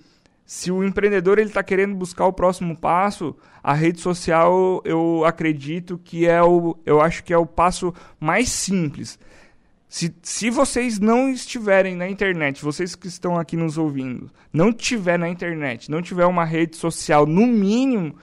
[0.45, 5.97] se o empreendedor ele está querendo buscar o próximo passo, a rede social eu acredito
[6.04, 9.17] que é o, eu acho que é o passo mais simples.
[9.88, 15.17] Se, se vocês não estiverem na internet, vocês que estão aqui nos ouvindo, não tiver
[15.17, 18.15] na internet, não tiver uma rede social, no mínimo,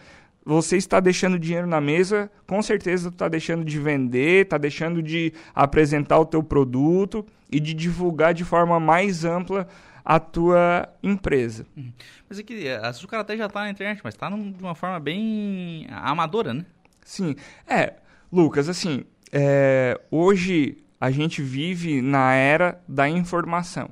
[0.45, 5.33] você está deixando dinheiro na mesa, com certeza está deixando de vender, está deixando de
[5.55, 9.69] apresentar o teu produto e de divulgar de forma mais ampla
[10.11, 11.65] a tua empresa.
[11.77, 11.93] Uhum.
[12.29, 14.75] Mas é que vezes o cara até já está na internet, mas está de uma
[14.75, 16.67] forma bem amadora, né?
[17.05, 17.37] Sim.
[17.65, 17.95] É,
[18.33, 23.89] Lucas, assim, é, hoje a gente vive na era da informação.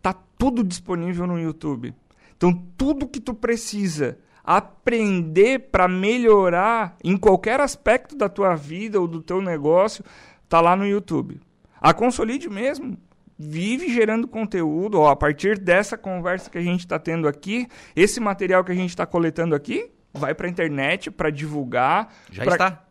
[0.00, 1.92] Tá tudo disponível no YouTube.
[2.36, 9.08] Então, tudo que tu precisa aprender para melhorar em qualquer aspecto da tua vida ou
[9.08, 10.04] do teu negócio,
[10.48, 11.40] tá lá no YouTube.
[11.80, 12.96] A Consolide mesmo
[13.38, 15.00] vive gerando conteúdo.
[15.00, 18.74] Ó, a partir dessa conversa que a gente está tendo aqui, esse material que a
[18.74, 22.14] gente está coletando aqui vai para a internet para divulgar.
[22.30, 22.52] Já pra...
[22.52, 22.84] está.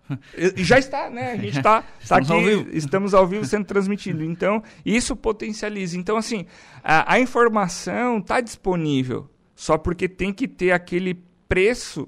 [0.56, 1.32] Já está, né?
[1.32, 2.42] A gente está tá aqui, ao
[2.74, 4.24] estamos ao vivo sendo transmitido.
[4.24, 5.98] Então, isso potencializa.
[5.98, 6.46] Então, assim,
[6.84, 12.08] a, a informação está disponível, só porque tem que ter aquele preço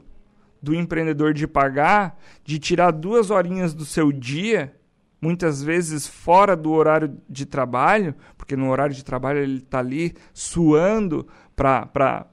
[0.62, 4.76] do empreendedor de pagar, de tirar duas horinhas do seu dia
[5.26, 10.14] muitas vezes fora do horário de trabalho, porque no horário de trabalho ele está ali
[10.32, 12.30] suando para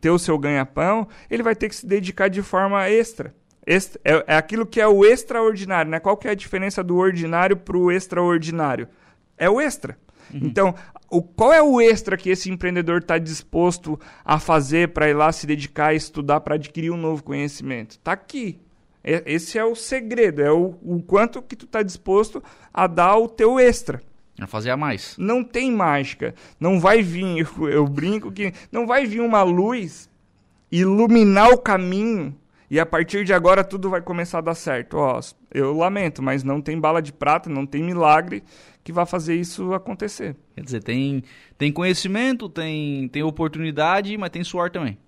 [0.00, 3.34] ter o seu ganha-pão, ele vai ter que se dedicar de forma extra.
[3.66, 5.90] extra é, é aquilo que é o extraordinário.
[5.90, 6.00] Né?
[6.00, 8.88] Qual que é a diferença do ordinário para o extraordinário?
[9.36, 9.98] É o extra.
[10.32, 10.40] Uhum.
[10.44, 10.74] Então,
[11.10, 15.30] o, qual é o extra que esse empreendedor está disposto a fazer para ir lá
[15.30, 17.92] se dedicar a estudar para adquirir um novo conhecimento?
[17.92, 18.58] Está aqui.
[19.02, 23.16] É, esse é o segredo, é o, o quanto que tu está disposto a dar
[23.16, 24.02] o teu extra.
[24.40, 25.16] A fazer a mais.
[25.18, 26.34] Não tem mágica.
[26.60, 30.08] Não vai vir, eu, eu brinco que não vai vir uma luz
[30.70, 32.36] iluminar o caminho
[32.70, 34.98] e a partir de agora tudo vai começar a dar certo.
[34.98, 35.20] Ó,
[35.52, 38.42] eu lamento, mas não tem bala de prata, não tem milagre
[38.84, 40.36] que vai fazer isso acontecer.
[40.54, 41.22] Quer dizer, tem,
[41.56, 44.98] tem conhecimento, tem, tem oportunidade, mas tem suor também.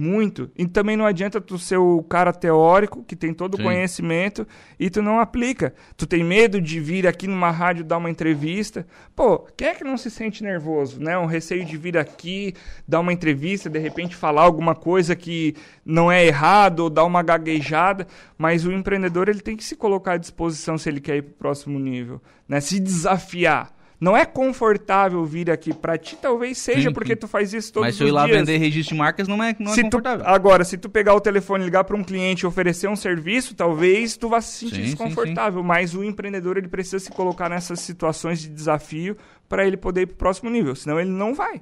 [0.00, 0.50] Muito.
[0.56, 4.88] E também não adianta tu ser o cara teórico, que tem todo o conhecimento, e
[4.88, 5.74] tu não aplica.
[5.94, 8.86] Tu tem medo de vir aqui numa rádio dar uma entrevista.
[9.14, 11.18] Pô, quem é que não se sente nervoso, né?
[11.18, 12.54] Um receio de vir aqui,
[12.88, 17.22] dar uma entrevista, de repente falar alguma coisa que não é errado, ou dar uma
[17.22, 18.06] gaguejada.
[18.38, 21.32] Mas o empreendedor, ele tem que se colocar à disposição se ele quer ir para
[21.32, 22.58] o próximo nível, né?
[22.58, 25.74] Se desafiar não é confortável vir aqui.
[25.74, 28.08] Para ti talvez seja, sim, porque tu faz isso todos os dias.
[28.10, 30.24] Mas se eu ir lá vender registro de marcas, não é, não é confortável.
[30.24, 33.54] Tu, agora, se tu pegar o telefone, ligar para um cliente e oferecer um serviço,
[33.54, 35.60] talvez tu vá se sentir sim, desconfortável.
[35.60, 39.16] Sim, mas o empreendedor ele precisa se colocar nessas situações de desafio
[39.48, 40.74] para ele poder ir para o próximo nível.
[40.74, 41.60] Senão ele não vai.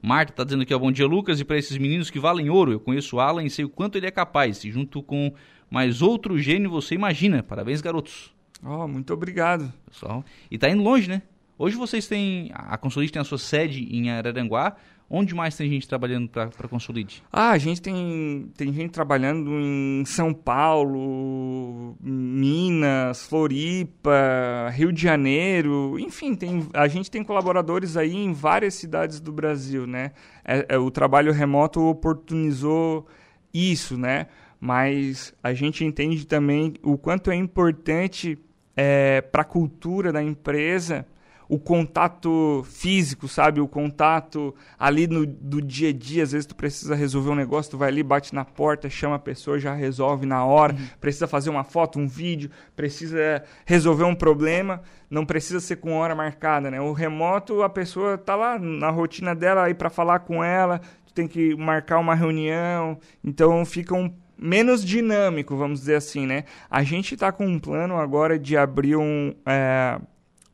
[0.00, 2.72] Marta está dizendo aqui, ó, bom dia, Lucas, e para esses meninos que valem ouro,
[2.72, 5.32] eu conheço o Alan e sei o quanto ele é capaz, e junto com
[5.70, 7.42] mais outro gênio você imagina.
[7.42, 8.32] Parabéns, garotos.
[8.64, 9.72] Oh, muito obrigado.
[9.88, 10.24] Pessoal.
[10.50, 11.22] E tá indo longe, né?
[11.62, 14.74] Hoje vocês têm, a Consolide tem a sua sede em Araranguá,
[15.08, 17.22] Onde mais tem gente trabalhando para a Consolide?
[17.30, 25.98] Ah, a gente tem, tem gente trabalhando em São Paulo, Minas, Floripa, Rio de Janeiro,
[26.00, 30.12] enfim, tem, a gente tem colaboradores aí em várias cidades do Brasil, né?
[30.44, 33.06] É, é, o trabalho remoto oportunizou
[33.52, 34.28] isso, né?
[34.58, 38.38] Mas a gente entende também o quanto é importante
[38.74, 41.06] é, para a cultura da empresa
[41.48, 43.60] o contato físico, sabe?
[43.60, 46.22] O contato ali no, do dia a dia.
[46.22, 49.18] Às vezes tu precisa resolver um negócio, tu vai ali, bate na porta, chama a
[49.18, 50.74] pessoa, já resolve na hora.
[50.74, 50.86] Uhum.
[51.00, 54.80] Precisa fazer uma foto, um vídeo, precisa resolver um problema.
[55.10, 56.80] Não precisa ser com hora marcada, né?
[56.80, 61.12] O remoto, a pessoa tá lá na rotina dela aí para falar com ela, tu
[61.12, 62.98] tem que marcar uma reunião.
[63.22, 66.44] Então fica um menos dinâmico, vamos dizer assim, né?
[66.68, 70.00] A gente está com um plano agora de abrir um, é,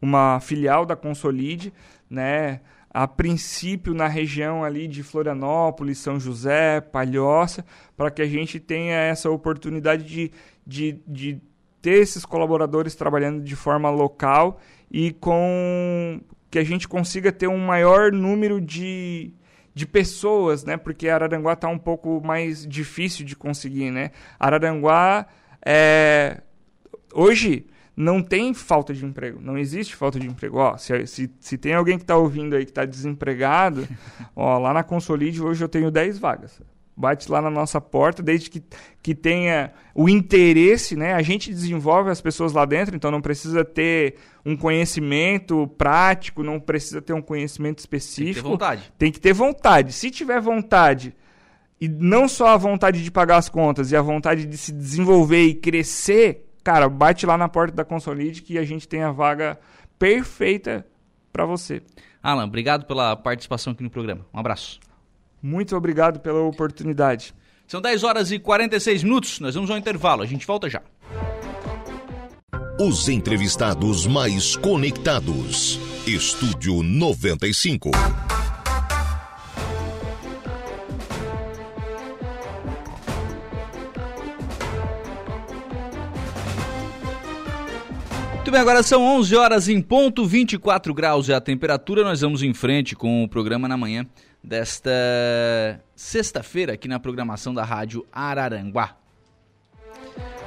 [0.00, 1.72] uma filial da Consolide,
[2.08, 2.60] né?
[2.90, 7.64] A princípio na região ali de Florianópolis, São José, Palhoça,
[7.96, 10.32] para que a gente tenha essa oportunidade de,
[10.66, 11.40] de, de
[11.82, 14.58] ter esses colaboradores trabalhando de forma local
[14.90, 19.34] e com que a gente consiga ter um maior número de,
[19.74, 20.76] de pessoas, né?
[20.76, 24.12] Porque Araranguá está um pouco mais difícil de conseguir, né?
[24.40, 25.26] Araranguá
[25.64, 26.40] é
[27.12, 27.66] hoje
[27.98, 30.58] não tem falta de emprego, não existe falta de emprego.
[30.58, 33.88] Ó, se, se, se tem alguém que está ouvindo aí que está desempregado,
[34.36, 36.62] ó, lá na Consolide hoje eu tenho 10 vagas.
[36.96, 38.62] Bate lá na nossa porta, desde que,
[39.02, 41.12] que tenha o interesse, né?
[41.12, 44.14] A gente desenvolve as pessoas lá dentro, então não precisa ter
[44.46, 48.34] um conhecimento prático, não precisa ter um conhecimento específico.
[48.34, 48.92] Tem que ter vontade.
[48.96, 49.92] Tem que ter vontade.
[49.92, 51.16] Se tiver vontade,
[51.80, 55.44] e não só a vontade de pagar as contas e a vontade de se desenvolver
[55.44, 59.58] e crescer, cara, bate lá na porta da Consolide que a gente tem a vaga
[59.98, 60.86] perfeita
[61.32, 61.80] para você.
[62.22, 64.26] Alan, obrigado pela participação aqui no programa.
[64.34, 64.78] Um abraço.
[65.42, 67.34] Muito obrigado pela oportunidade.
[67.66, 70.82] São 10 horas e 46 minutos, nós vamos ao intervalo, a gente volta já.
[72.78, 75.80] Os entrevistados mais conectados.
[76.06, 77.90] Estúdio 95.
[88.48, 92.02] Muito bem, agora são 11 horas em ponto, 24 graus é a temperatura.
[92.02, 94.06] Nós vamos em frente com o programa na manhã
[94.42, 94.90] desta
[95.94, 98.96] sexta-feira aqui na programação da Rádio Araranguá.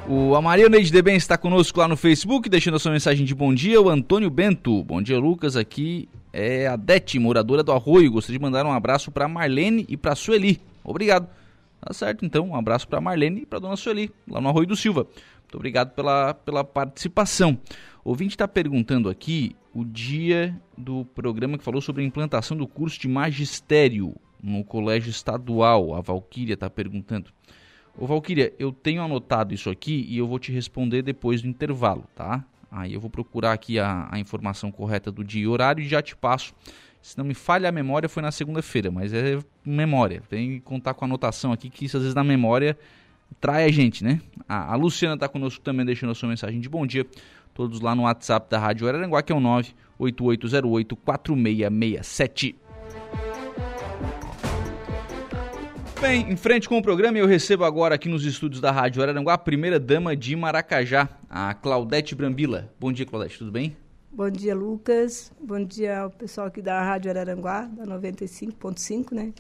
[0.09, 3.53] O Amaria Neide Deben está conosco lá no Facebook, deixando a sua mensagem de bom
[3.53, 3.79] dia.
[3.79, 8.13] O Antônio Bento, bom dia Lucas, aqui é a Dete, moradora do Arroio.
[8.13, 10.59] Gostaria de mandar um abraço para Marlene e para Sueli.
[10.83, 11.29] Obrigado.
[11.79, 14.75] Tá certo, então, um abraço para Marlene e para Dona Sueli, lá no Arroio do
[14.75, 15.05] Silva.
[15.51, 17.59] Muito obrigado pela, pela participação.
[18.03, 22.67] O ouvinte está perguntando aqui o dia do programa que falou sobre a implantação do
[22.67, 25.93] curso de magistério no colégio estadual.
[25.93, 27.29] A Valquíria está perguntando.
[27.95, 32.05] Ô Valquíria, eu tenho anotado isso aqui e eu vou te responder depois do intervalo,
[32.15, 32.43] tá?
[32.71, 36.01] Aí eu vou procurar aqui a, a informação correta do dia e horário e já
[36.01, 36.55] te passo.
[37.01, 40.23] Se não me falha a memória, foi na segunda-feira, mas é memória.
[40.27, 42.77] Tem que contar com a anotação aqui, que isso às vezes na memória
[43.39, 44.21] trai a gente, né?
[44.47, 47.05] A, a Luciana está conosco também, deixando a sua mensagem de bom dia
[47.53, 49.41] todos lá no WhatsApp da Rádio Araranguá, que é o
[49.99, 52.55] 98808-4667.
[56.01, 59.35] Bem, em frente com o programa, eu recebo agora aqui nos estúdios da Rádio Araranguá
[59.35, 62.73] a primeira dama de Maracajá, a Claudete Brambila.
[62.79, 63.77] Bom dia, Claudete, tudo bem?
[64.11, 65.31] Bom dia, Lucas.
[65.39, 69.31] Bom dia ao pessoal aqui da Rádio Araranguá, da 95.5, né?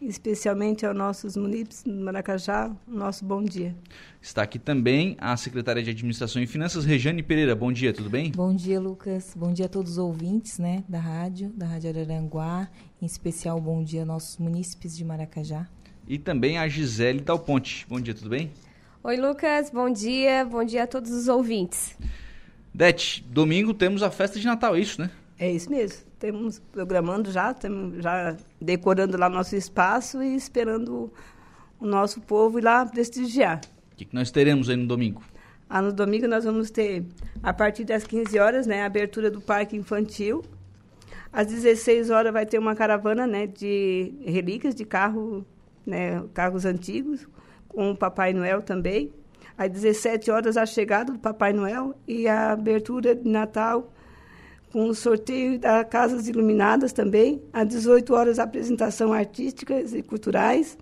[0.00, 3.76] Especialmente aos nossos munícipes do Maracajá, nosso bom dia.
[4.20, 7.54] Está aqui também a secretária de Administração e Finanças, Rejane Pereira.
[7.54, 8.30] Bom dia, tudo bem?
[8.30, 9.34] Bom dia, Lucas.
[9.36, 12.68] Bom dia a todos os ouvintes né, da rádio, da Rádio Araranguá.
[13.00, 15.68] Em especial, bom dia aos nossos munícipes de Maracajá.
[16.08, 17.86] E também a Gisele Dalponte.
[17.88, 18.50] Bom dia, tudo bem?
[19.02, 19.70] Oi, Lucas.
[19.70, 20.44] Bom dia.
[20.44, 21.96] Bom dia a todos os ouvintes.
[22.72, 25.10] Dete, domingo temos a festa de Natal, é isso, né?
[25.40, 26.04] É isso mesmo.
[26.18, 31.10] Temos programando já, temos já decorando lá nosso espaço e esperando
[31.80, 33.58] o nosso povo ir lá prestigiar.
[33.90, 35.22] O que, que nós teremos aí no domingo?
[35.66, 37.06] Ah, no domingo nós vamos ter,
[37.42, 40.44] a partir das 15 horas, né, a abertura do parque infantil.
[41.32, 45.46] Às 16 horas vai ter uma caravana, né, de relíquias de carro,
[45.86, 47.26] né, carros antigos,
[47.66, 49.10] com o Papai Noel também.
[49.56, 53.90] Às 17 horas a chegada do Papai Noel e a abertura de Natal
[54.72, 57.42] com o sorteio da Casas Iluminadas também.
[57.52, 60.78] Às 18 horas, apresentação artísticas e culturais.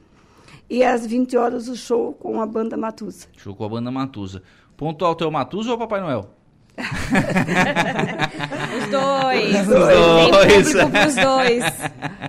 [0.71, 3.27] E às 20 horas, o show com a banda Matusa.
[3.37, 4.43] Show com a banda Matusa.
[4.77, 6.31] Ponto alto é o Matusa ou o Papai Noel?
[8.79, 9.61] os dois.
[9.61, 10.47] Os dois.
[10.47, 11.65] Tem público pros dois.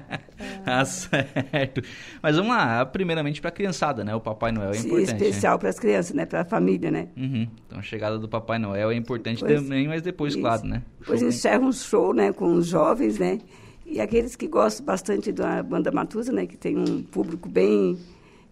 [0.69, 1.81] Tá certo.
[2.21, 4.15] Mas vamos lá, primeiramente para a criançada, né?
[4.15, 5.23] O Papai Noel é Sim, importante.
[5.23, 5.59] especial né?
[5.59, 6.25] para as crianças, né?
[6.25, 7.07] Para a família, né?
[7.17, 7.47] Uhum.
[7.67, 10.41] Então a chegada do Papai Noel é importante Pois- também, mas depois, Isso.
[10.41, 10.83] claro, né?
[10.99, 12.31] Depois encerra um show, né?
[12.31, 13.39] Com os jovens, né?
[13.85, 16.45] E aqueles que gostam bastante da banda Matusa, né?
[16.45, 17.97] Que tem um público bem...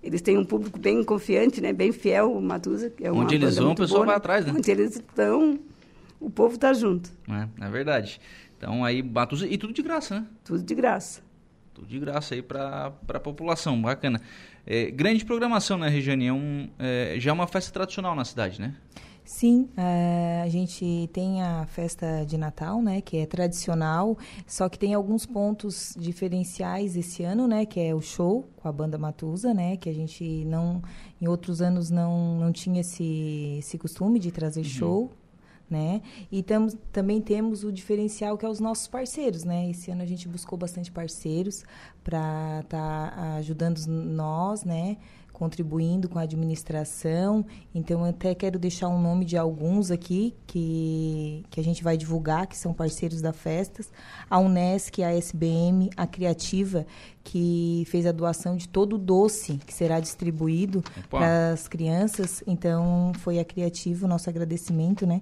[0.02, 1.74] Eles têm um público bem confiante, né?
[1.74, 2.90] Bem fiel, o Matusa.
[2.90, 4.54] Que é Onde eles vão, o pessoal vai atrás, né?
[4.56, 5.60] Onde eles estão,
[6.20, 7.12] o povo está junto.
[7.30, 8.20] É, é verdade.
[8.58, 10.26] Então aí, Matusa, e tudo de graça, né?
[10.44, 11.22] Tudo de graça.
[11.78, 14.20] Tudo de graça aí para a população, bacana.
[14.66, 16.26] É, grande programação, né, Regiane?
[16.26, 18.74] É um, é, já é uma festa tradicional na cidade, né?
[19.24, 24.18] Sim, eh, a gente tem a festa de Natal, né, que é tradicional,
[24.48, 28.72] só que tem alguns pontos diferenciais esse ano, né, que é o show com a
[28.72, 30.82] banda Matusa, né, que a gente não,
[31.22, 35.12] em outros anos não, não tinha esse, esse costume de trazer show,
[35.70, 36.02] né,
[36.32, 36.44] e
[36.92, 40.58] também temos o diferencial que é os nossos parceiros, né, esse ano a gente buscou
[40.58, 41.64] bastante parceiros
[42.04, 44.98] para estar ajudando nós, né,
[45.38, 47.46] contribuindo com a administração.
[47.74, 51.96] Então, eu até quero deixar um nome de alguns aqui que, que a gente vai
[51.96, 53.92] divulgar, que são parceiros da festas.
[54.28, 56.88] A Unesc, a SBM, a Criativa,
[57.24, 62.44] que fez a doação de todo o doce que será distribuído para as crianças.
[62.48, 65.22] Então, foi a Criativa, o nosso agradecimento, né?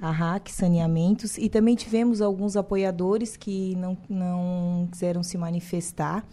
[0.00, 1.36] A RAC Saneamentos.
[1.36, 6.24] E também tivemos alguns apoiadores que não, não quiseram se manifestar.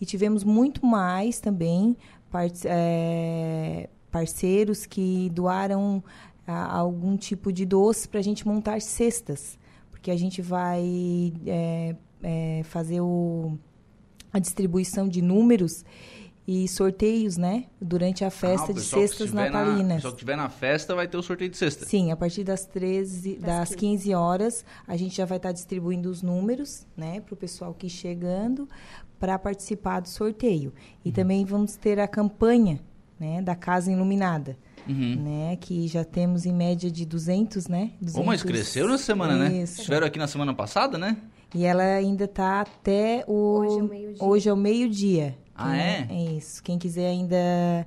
[0.00, 1.96] E tivemos muito mais também
[2.32, 6.02] part- é, parceiros que doaram
[6.46, 9.58] ah, algum tipo de doce para a gente montar cestas.
[9.90, 13.56] Porque a gente vai é, é, fazer o,
[14.32, 15.84] a distribuição de números
[16.44, 17.66] e sorteios, né?
[17.80, 19.94] Durante a Ah, festa o de cestas Na, natalinas.
[19.98, 21.86] pessoal que estiver na festa vai ter o sorteio de cesta.
[21.86, 23.76] Sim, a partir das 13, das, 15.
[23.76, 27.88] 15 horas, a gente já vai estar distribuindo os números, né, para o pessoal que
[27.88, 28.68] chegando
[29.22, 30.72] para participar do sorteio.
[31.04, 31.14] E Uhum.
[31.14, 32.80] também vamos ter a campanha,
[33.20, 34.56] né, da Casa Iluminada,
[34.88, 35.14] Uhum.
[35.22, 37.92] né, que já temos em média de 200, né?
[38.00, 39.58] 200, Ô, mas cresceu na semana, né?
[39.62, 41.16] Estiveram aqui na semana passada, né?
[41.54, 44.24] E ela ainda está até o Hoje ao meio-dia.
[44.26, 45.38] hoje ao meio-dia.
[45.54, 46.06] Ah, Quem- é?
[46.10, 46.60] É isso.
[46.60, 47.36] Quem quiser ainda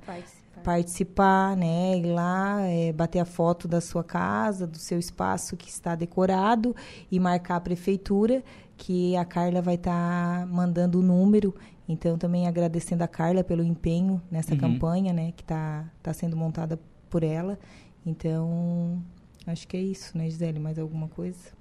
[0.06, 0.62] Participar.
[0.62, 1.98] participar, né?
[1.98, 6.74] Ir lá, é, bater a foto da sua casa, do seu espaço que está decorado
[7.10, 8.42] e marcar a prefeitura,
[8.76, 11.54] que a Carla vai estar mandando o número.
[11.88, 14.58] Então, também agradecendo a Carla pelo empenho nessa Uhum.
[14.60, 15.32] campanha, né?
[15.32, 17.58] Que está tá sendo montada por ela.
[18.04, 19.02] Então,
[19.46, 20.58] acho que é isso, né, Gisele?
[20.58, 21.55] Mais alguma coisa?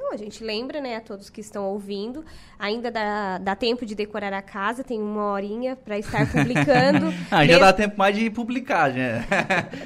[0.00, 2.24] Não, a gente lembra, né, a todos que estão ouvindo.
[2.58, 7.12] Ainda dá, dá tempo de decorar a casa, tem uma horinha para estar publicando.
[7.30, 9.26] Ah, já dá tempo mais de publicar, né?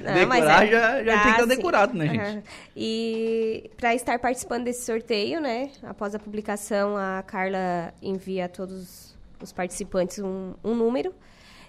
[0.05, 2.21] Não, Decorar é- já, já dá, tem que estar decorado, né, gente?
[2.21, 2.43] Aham.
[2.77, 5.71] E para estar participando desse sorteio, né?
[5.83, 11.13] Após a publicação, a Carla envia a todos os participantes um, um número.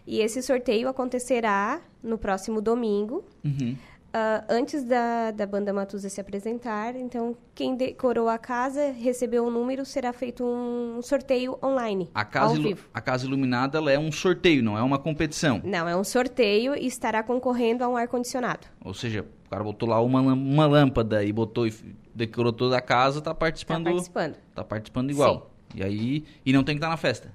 [0.06, 3.78] E esse sorteio acontecerá no próximo domingo, Uhum.
[4.14, 6.96] Ah, antes da, da banda Matusa se apresentar.
[6.96, 12.56] Então, quem decorou a casa, recebeu o número, será feito um sorteio online, A casa,
[12.94, 15.60] a casa iluminada ela é um sorteio, não é uma competição.
[15.64, 18.68] Não, é um sorteio e estará concorrendo a um ar-condicionado.
[18.86, 21.74] Ou seja, o cara botou lá uma, uma lâmpada e botou e
[22.14, 24.36] decorou toda a casa, tá Está participando, participando.
[24.54, 25.52] tá participando igual.
[25.74, 27.34] E aí, e não tem que estar na festa.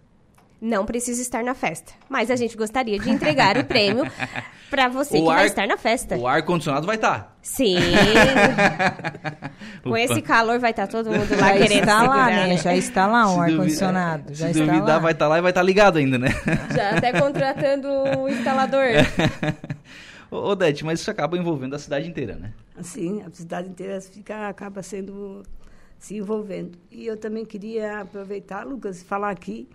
[0.60, 1.92] Não precisa estar na festa.
[2.08, 4.04] Mas a gente gostaria de entregar o prêmio
[4.68, 6.16] para você O que vai ar- estar na festa.
[6.16, 7.08] O ar condicionado vai tá.
[7.16, 7.38] estar.
[7.42, 7.76] Sim.
[9.82, 12.56] Com esse calor vai estar todo mundo lá Já querendo está lá, segurar, né?
[12.56, 14.34] Já está lá um ar-condicionado.
[14.34, 14.98] Já Se está duvidar, lá.
[14.98, 16.28] vai estar lá e vai estar ligado ainda, né?
[16.74, 17.88] Já até contratando
[18.18, 18.84] o instalador.
[20.30, 22.52] Ô, Odete, mas isso acaba envolvendo a cidade inteira, né?
[22.76, 25.42] Assim, a cidade inteira fica, acaba sendo
[25.98, 26.78] se envolvendo.
[26.90, 29.68] E eu também queria aproveitar, Lucas, e falar aqui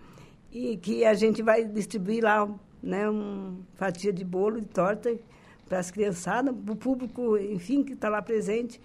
[0.54, 2.48] e que a gente vai distribuir lá
[2.80, 5.14] né, uma fatia de bolo, de torta
[5.68, 8.80] para as criançadas, para o público, enfim, que está lá presente.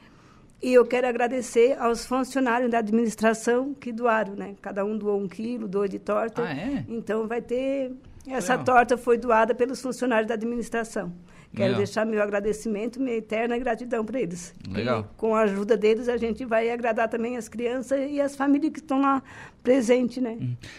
[0.62, 4.56] E eu quero agradecer aos funcionários da administração que doaram, né?
[4.62, 6.44] Cada um doou um quilo, dois de torta.
[6.44, 6.86] Ah, é?
[6.90, 7.94] Então vai ter.
[8.28, 8.66] Essa Legal.
[8.66, 11.14] torta foi doada pelos funcionários da administração.
[11.52, 11.78] Quero Legal.
[11.78, 14.54] deixar meu agradecimento, minha eterna gratidão para eles.
[14.70, 15.08] Legal.
[15.12, 18.72] E com a ajuda deles, a gente vai agradar também as crianças e as famílias
[18.72, 19.24] que estão lá
[19.64, 20.38] presentes, né?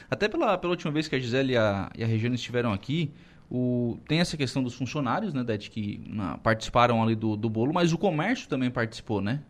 [0.08, 3.10] Até pela, pela última vez que a Gisele e a, e a Regiane estiveram aqui,
[3.50, 7.74] o, tem essa questão dos funcionários, né, Dete, que na- participaram ali do, do bolo,
[7.74, 9.40] mas o comércio também participou, né?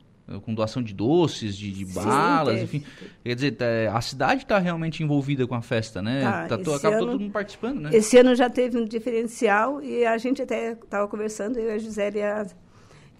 [0.45, 2.64] Com doação de doces, de, de Sim, balas, teve.
[2.78, 2.85] enfim.
[3.24, 6.20] Quer dizer, tá- a cidade está realmente envolvida com a festa, né?
[6.22, 7.91] Tá, Tá to- acaba ano- todo mundo participando, né?
[7.93, 12.18] Esse ano já teve um diferencial e a gente até estava conversando, eu, a Gisele
[12.18, 12.47] e a,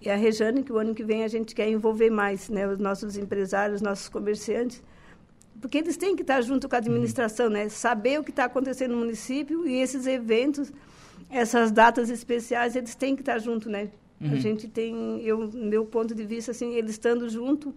[0.01, 2.79] e a Rejane, que o ano que vem a gente quer envolver mais né, os
[2.79, 4.81] nossos empresários, os nossos comerciantes,
[5.59, 7.67] porque eles têm que estar junto com a administração, né?
[7.69, 10.71] Saber o que está acontecendo no município e esses eventos,
[11.29, 13.89] essas datas especiais, eles têm que estar junto, né?
[14.21, 14.33] Uhum.
[14.33, 17.73] A gente tem, eu, meu ponto de vista, assim, eles estando junto,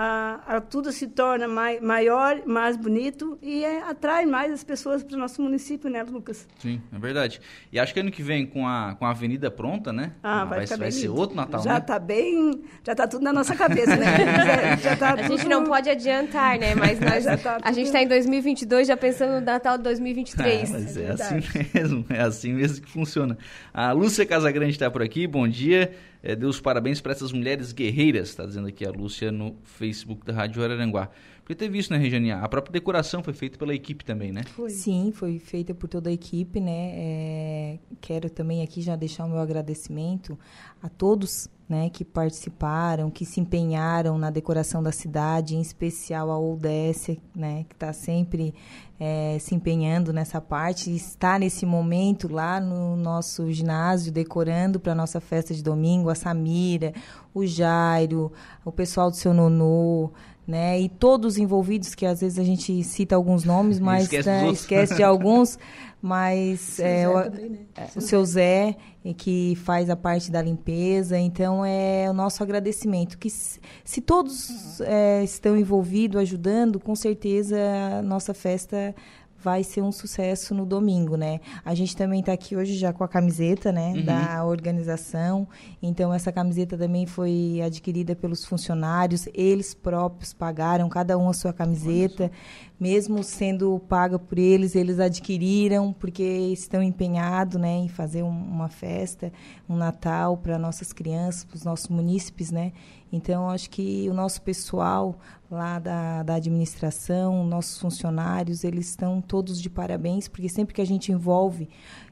[0.00, 5.02] a, a, tudo se torna mai, maior, mais bonito e é, atrai mais as pessoas
[5.02, 6.46] para o nosso município, né, Lucas?
[6.60, 7.40] Sim, é verdade.
[7.72, 10.12] E acho que ano que vem, com a, com a avenida pronta, né?
[10.22, 11.74] Ah, vai, vai, vai ser outro Natal, já né?
[11.74, 14.06] Já está bem, já está tudo na nossa cabeça, né?
[14.78, 15.36] já, já tá a tudo...
[15.36, 16.74] gente não pode adiantar, né?
[16.78, 17.66] Mas nós, tá tudo...
[17.66, 20.70] a gente está em 2022 já pensando no Natal de 2023.
[20.70, 21.34] É, mas é, é assim
[21.74, 23.36] mesmo, é assim mesmo que funciona.
[23.74, 25.92] A Lúcia Casagrande está por aqui, bom dia.
[26.22, 29.87] É, deu os parabéns para essas mulheres guerreiras, está dizendo aqui a Lúcia no Facebook
[30.24, 31.10] da Rádio Araranguá.
[31.42, 32.30] Porque teve isso, né, Regiane?
[32.30, 34.42] A própria decoração foi feita pela equipe também, né?
[34.44, 34.68] Foi.
[34.68, 36.90] Sim, foi feita por toda a equipe, né?
[36.94, 40.38] É, quero também aqui já deixar o meu agradecimento
[40.82, 46.38] a todos né, que participaram, que se empenharam na decoração da cidade, em especial a
[46.38, 48.54] ODS, né, que está sempre
[48.98, 54.96] é, se empenhando nessa parte, está nesse momento lá no nosso ginásio decorando para a
[54.96, 56.94] nossa festa de domingo, a Samira,
[57.34, 58.32] o Jairo,
[58.64, 60.10] o pessoal do seu Nonô,
[60.48, 60.80] né?
[60.80, 64.50] E todos os envolvidos, que às vezes a gente cita alguns nomes, mas esquece, né,
[64.50, 65.58] esquece de alguns,
[66.00, 67.58] mas é, o, também, né?
[67.76, 68.74] É, o seu Zé,
[69.18, 74.80] que faz a parte da limpeza, então é o nosso agradecimento, que se, se todos
[74.80, 77.58] é, estão envolvidos, ajudando, com certeza
[77.98, 78.94] a nossa festa
[79.42, 81.40] vai ser um sucesso no domingo, né?
[81.64, 84.04] A gente também está aqui hoje já com a camiseta, né, uhum.
[84.04, 85.46] da organização.
[85.80, 91.52] Então essa camiseta também foi adquirida pelos funcionários, eles próprios pagaram cada um a sua
[91.52, 92.30] camiseta,
[92.78, 98.68] mesmo sendo paga por eles, eles adquiriram porque estão empenhados, né, em fazer um, uma
[98.68, 99.32] festa,
[99.68, 102.72] um Natal para nossas crianças, para os nossos munícipes, né?
[103.12, 105.18] Então, acho que o nosso pessoal
[105.50, 110.86] lá da, da administração, nossos funcionários, eles estão todos de parabéns, porque sempre que a
[110.86, 111.68] gente envolve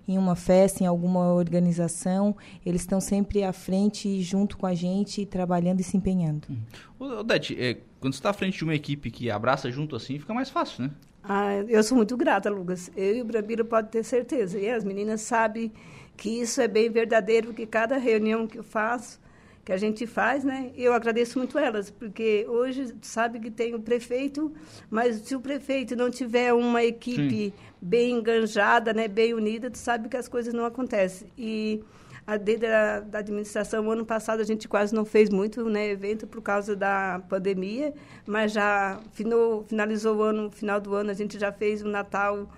[0.08, 5.26] em uma festa, em alguma organização, eles estão sempre à frente, junto com a gente,
[5.26, 6.46] trabalhando e se empenhando.
[6.48, 7.18] Uhum.
[7.18, 10.32] Odete, é, quando você está à frente de uma equipe que abraça junto assim, fica
[10.32, 10.90] mais fácil, né?
[11.28, 12.90] Ah, eu sou muito grata, Lucas.
[12.96, 14.60] Eu e o Brabilo pode ter certeza.
[14.60, 15.72] E as meninas sabem
[16.16, 19.20] que isso é bem verdadeiro, porque cada reunião que eu faço,
[19.66, 20.70] que a gente faz, né?
[20.76, 24.54] Eu agradeço muito elas, porque hoje sabe que tem o prefeito,
[24.88, 27.52] mas se o prefeito não tiver uma equipe Sim.
[27.82, 31.26] bem enganjada, né, bem unida, tu sabe que as coisas não acontecem.
[31.36, 31.82] E
[32.24, 36.28] a desde a da administração, ano passado a gente quase não fez muito, né, evento
[36.28, 37.92] por causa da pandemia,
[38.24, 42.48] mas já finou, finalizou o ano, final do ano a gente já fez o Natal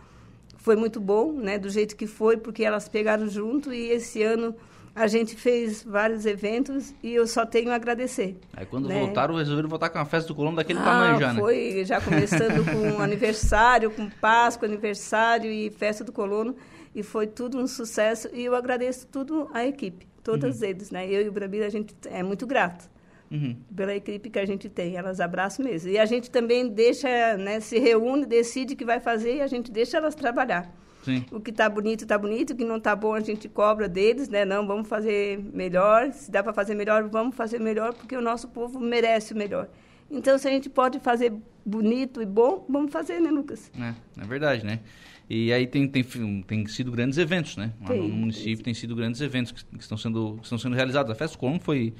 [0.58, 4.54] foi muito bom, né, do jeito que foi, porque elas pegaram junto e esse ano
[4.98, 8.36] a gente fez vários eventos e eu só tenho a agradecer.
[8.52, 8.98] Aí quando né?
[8.98, 11.40] voltaram, resolveram voltar com a festa do Colombo daquele ah, tamanho já, né?
[11.40, 16.56] Foi, já começando com aniversário, com Páscoa, aniversário e festa do Colono.
[16.94, 18.28] E foi tudo um sucesso.
[18.32, 20.68] E eu agradeço tudo à equipe, todos uhum.
[20.68, 21.06] eles, né?
[21.06, 22.90] Eu e o Brabila, a gente é muito grato.
[23.30, 23.54] Uhum.
[23.76, 25.90] pela equipe que a gente tem, elas abraçam mesmo.
[25.90, 29.46] E a gente também deixa, né, se reúne, decide o que vai fazer e a
[29.46, 30.74] gente deixa elas trabalhar.
[31.02, 31.24] Sim.
[31.30, 32.50] O que está bonito, está bonito.
[32.52, 34.44] O que não está bom, a gente cobra deles, né?
[34.44, 36.12] Não, vamos fazer melhor.
[36.12, 39.68] Se dá para fazer melhor, vamos fazer melhor, porque o nosso povo merece o melhor.
[40.10, 41.32] Então, se a gente pode fazer
[41.64, 43.70] bonito e bom, vamos fazer, né, Lucas?
[43.78, 44.80] É, é verdade, né?
[45.28, 46.02] E aí tem, tem,
[46.42, 47.72] tem sido grandes eventos, né?
[47.86, 51.12] Lá no município tem, sido grandes eventos que, que, estão, sendo, que estão sendo realizados.
[51.12, 51.92] A Festa Colombo foi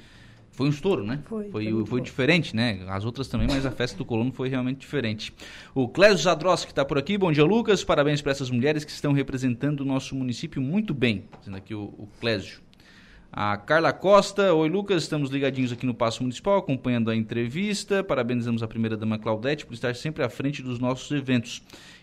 [0.51, 1.19] foi um estouro, né?
[1.25, 1.49] Foi.
[1.49, 2.79] Foi, foi, foi diferente, né?
[2.87, 5.33] As outras também, mas a festa do Colono foi realmente diferente.
[5.73, 7.17] O Clésio Zadrossi que está por aqui.
[7.17, 7.83] Bom dia, Lucas.
[7.83, 11.23] Parabéns para essas mulheres que estão representando o nosso município muito bem.
[11.39, 12.59] Dizendo aqui o, o Clésio.
[13.31, 18.03] A Carla Costa, oi Lucas, estamos ligadinhos aqui no Passo Municipal, acompanhando a entrevista.
[18.03, 21.61] Parabenizamos a primeira-dama Claudete por estar sempre à frente dos nossos eventos.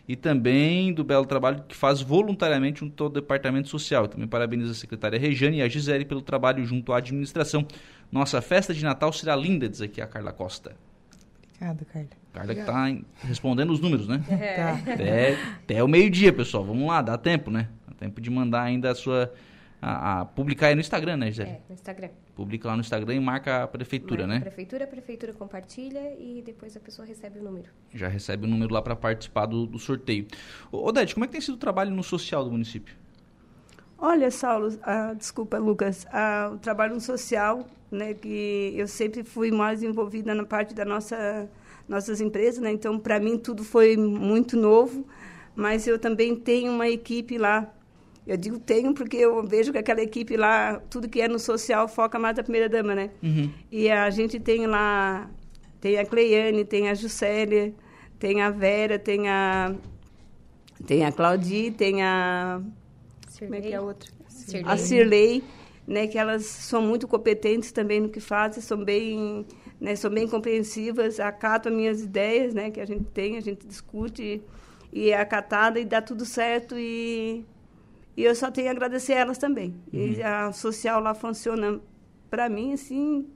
[0.08, 4.06] E também do belo trabalho que faz voluntariamente junto ao Departamento Social.
[4.06, 7.66] Também parabenizo a secretária Rejane e a Gisele pelo trabalho junto à administração.
[8.10, 10.76] Nossa festa de Natal será linda, diz aqui a Carla Costa.
[11.56, 12.08] Obrigada, Carla.
[12.32, 14.22] Carla que está respondendo os números, né?
[14.28, 14.56] É.
[14.56, 14.92] Tá.
[14.92, 16.64] Até, até o meio-dia, pessoal.
[16.64, 17.68] Vamos lá, dá tempo, né?
[17.88, 19.32] Dá tempo de mandar ainda a sua.
[19.80, 21.50] A, a, publicar aí no Instagram, né, Gisele?
[21.50, 22.08] É, no Instagram.
[22.34, 24.36] Publica lá no Instagram e marca a prefeitura, marca né?
[24.38, 27.68] A prefeitura, a prefeitura compartilha e depois a pessoa recebe o número.
[27.94, 30.26] Já recebe o número lá para participar do, do sorteio.
[30.72, 32.96] Ô, Odete, como é que tem sido o trabalho no social do município?
[33.98, 39.82] Olha, Saulo, ah, desculpa, Lucas, ah, o trabalho social, né, que eu sempre fui mais
[39.82, 41.48] envolvida na parte da nossa
[41.88, 45.06] nossas empresas, né, então para mim tudo foi muito novo,
[45.54, 47.72] mas eu também tenho uma equipe lá.
[48.26, 51.86] Eu digo tenho porque eu vejo que aquela equipe lá, tudo que é no social
[51.86, 53.10] foca mais a primeira dama, né?
[53.22, 53.48] Uhum.
[53.70, 55.30] E a gente tem lá,
[55.80, 57.72] tem a Cleiane, tem a Juscelia,
[58.18, 59.72] tem a Vera, tem a
[60.84, 62.60] tem a Claudi, tem a
[63.38, 64.10] como é que é a outra?
[64.28, 64.72] Cirlei.
[64.72, 65.44] A Cirlei,
[65.86, 69.46] né, que elas são muito competentes também no que fazem, são bem,
[69.80, 73.66] né, são bem compreensivas, acatam as minhas ideias, né, que a gente tem, a gente
[73.66, 74.42] discute
[74.92, 77.44] e é acatada e dá tudo certo e
[78.16, 79.76] e eu só tenho a agradecer a elas também.
[79.92, 81.78] E a social lá funciona
[82.30, 83.26] para mim assim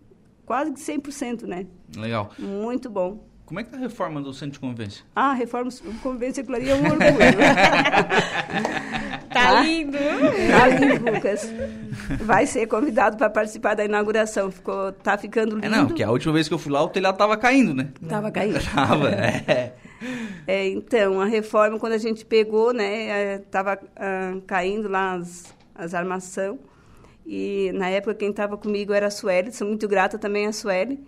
[0.47, 1.67] quase que 100%, né?
[1.95, 2.31] Legal.
[2.39, 3.23] Muito bom.
[3.45, 5.05] Como é que tá a reforma do centro de convivência?
[5.15, 5.71] Ah, reforma
[6.03, 7.01] convência Claria é um orgulho.
[9.33, 9.97] Tá lindo!
[9.97, 11.53] Tá lindo, Lucas.
[12.23, 14.51] Vai ser convidado para participar da inauguração.
[14.51, 15.67] Ficou, tá ficando lindo.
[15.67, 17.91] É, não, porque a última vez que eu fui lá, o telhado tava caindo, né?
[18.09, 18.59] Tava caindo.
[18.75, 19.75] Tava, é.
[20.47, 23.79] É, então, a reforma, quando a gente pegou, né, estava
[24.47, 26.59] caindo lá as, as armação.
[27.25, 29.53] E, na época, quem estava comigo era a Sueli.
[29.53, 30.99] Sou muito grata também à Sueli.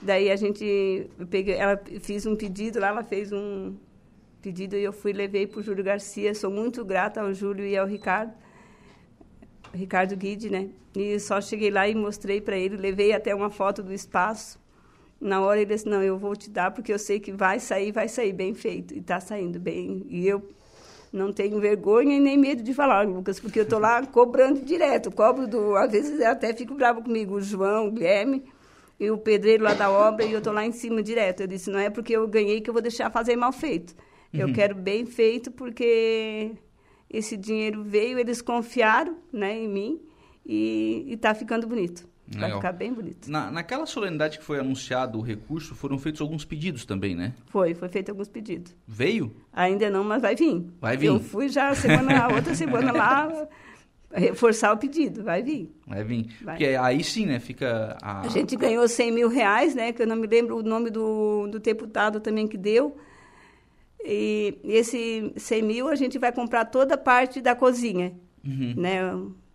[0.00, 1.10] Daí, a gente...
[1.18, 3.74] Eu peguei, ela fiz um pedido lá, ela fez um
[4.42, 6.34] pedido e eu fui levei para o Júlio Garcia.
[6.34, 8.34] Sou muito grata ao Júlio e ao Ricardo.
[9.72, 10.68] Ricardo Guide, né?
[10.94, 14.60] E só cheguei lá e mostrei para ele, levei até uma foto do espaço.
[15.18, 17.92] Na hora ele disse, não, eu vou te dar porque eu sei que vai sair,
[17.92, 18.92] vai sair bem feito.
[18.92, 20.04] E está saindo bem.
[20.08, 20.46] E eu
[21.12, 25.10] não tenho vergonha e nem medo de falar, Lucas, porque eu estou lá cobrando direto.
[25.12, 25.76] Cobro do...
[25.76, 28.42] Às vezes até fico bravo comigo, o João, o Guilherme
[28.98, 31.40] e o pedreiro lá da obra, e eu estou lá em cima direto.
[31.40, 33.94] Eu disse, não é porque eu ganhei que eu vou deixar fazer mal feito.
[34.32, 36.52] Eu quero bem feito porque
[37.10, 40.00] esse dinheiro veio, eles confiaram né, em mim
[40.44, 42.10] e está ficando bonito.
[42.28, 42.60] Vai Legal.
[42.60, 43.30] ficar bem bonito.
[43.30, 47.34] Na, naquela solenidade que foi anunciado o recurso, foram feitos alguns pedidos também, né?
[47.46, 48.74] Foi, foi feito alguns pedidos.
[48.86, 49.34] Veio?
[49.52, 50.64] Ainda não, mas vai vir.
[50.80, 51.08] Vai vir.
[51.08, 53.48] Eu fui já semana, a outra semana lá
[54.14, 55.70] reforçar o pedido, vai vir.
[55.86, 56.26] Vai vir.
[56.42, 56.56] Vai.
[56.56, 57.38] Porque aí sim, né?
[57.38, 58.22] Fica a.
[58.22, 59.92] A gente ganhou 100 mil reais, né?
[59.92, 62.96] Que eu não me lembro o nome do, do deputado também que deu.
[64.04, 68.12] E esse 100 mil a gente vai comprar toda a parte da cozinha,
[68.44, 68.74] Uhum.
[68.76, 69.00] né?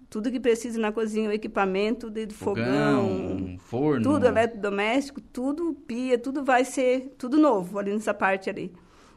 [0.09, 4.01] Tudo que precisa na cozinha, o equipamento de fogão, forno.
[4.03, 8.71] tudo eletrodoméstico, tudo pia, tudo vai ser tudo novo ali nessa parte ali.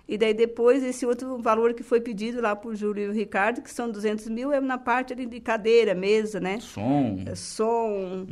[0.08, 3.62] E daí depois esse outro valor que foi pedido lá por Júlio e o Ricardo,
[3.62, 6.58] que são 200 mil, é na parte ali de cadeira, mesa, né?
[6.58, 7.22] Som.
[7.24, 8.26] É som,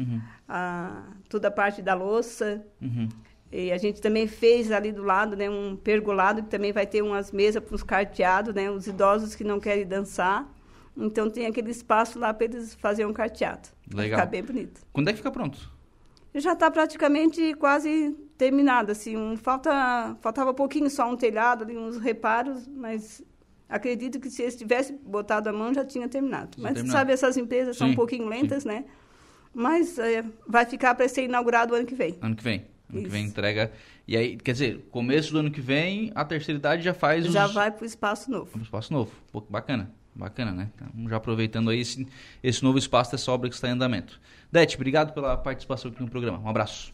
[0.49, 2.65] a, toda a parte da louça.
[2.83, 3.09] Uhum.
[3.51, 7.03] E a gente também fez ali do lado, né, um pergolado que também vai ter
[7.03, 10.47] umas mesas para os carteados, né, os idosos que não querem dançar.
[10.97, 13.69] Então tem aquele espaço lá para eles fazerem um carteado.
[13.93, 14.21] Legal.
[14.21, 14.83] ficar bem bonito.
[14.93, 15.71] Quando é que fica pronto?
[16.35, 21.97] Já está praticamente quase terminado, assim, um, falta, faltava pouquinho só um telhado ali, uns
[21.97, 23.23] reparos, mas
[23.69, 26.57] acredito que se eles tivessem botado a mão já tinha terminado.
[26.57, 26.99] Já mas terminado.
[26.99, 28.85] sabe, essas empresas são Sim, um pouquinho lentas, né?
[29.55, 32.17] Mas eh, vai ficar para ser inaugurado ano que vem.
[32.21, 32.67] Ano que vem.
[32.91, 33.71] Ano que vem entrega.
[34.07, 37.47] E aí, quer dizer, começo do ano que vem, a terceira idade já faz Já
[37.47, 37.53] os...
[37.53, 38.59] vai para o espaço novo.
[38.59, 39.13] um espaço novo.
[39.31, 39.91] Pô, bacana.
[40.15, 40.71] Bacana, né?
[40.75, 42.07] Então, já aproveitando aí esse,
[42.43, 44.21] esse novo espaço dessa obra que está em andamento.
[44.51, 46.41] Dete, obrigado pela participação aqui no programa.
[46.41, 46.93] Um abraço.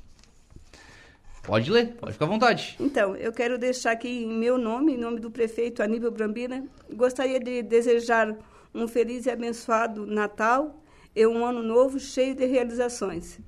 [1.43, 2.77] Pode ler, pode ficar à vontade.
[2.81, 7.39] Então, eu quero deixar aqui em meu nome, em nome do prefeito Aníbal Brambila, gostaria
[7.39, 8.35] de desejar
[8.75, 10.83] um feliz e abençoado Natal
[11.15, 13.39] e um ano novo cheio de realizações.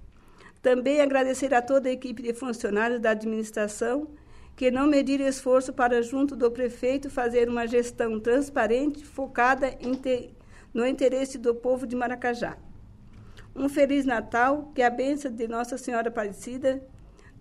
[0.62, 4.08] Também agradecer a toda a equipe de funcionários da administração
[4.56, 10.30] que não mediram esforço para, junto do prefeito, fazer uma gestão transparente, focada te-
[10.72, 12.56] no interesse do povo de Maracajá.
[13.54, 16.82] Um Feliz Natal, que a bênção de Nossa Senhora Aparecida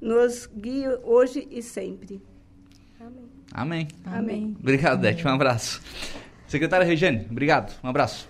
[0.01, 2.21] nos guie hoje e sempre.
[3.53, 3.87] Amém.
[4.05, 4.55] Amém.
[4.59, 5.25] Obrigado, Dete.
[5.25, 5.81] Um abraço.
[6.47, 7.73] Secretária Regiane, obrigado.
[7.83, 8.27] Um abraço.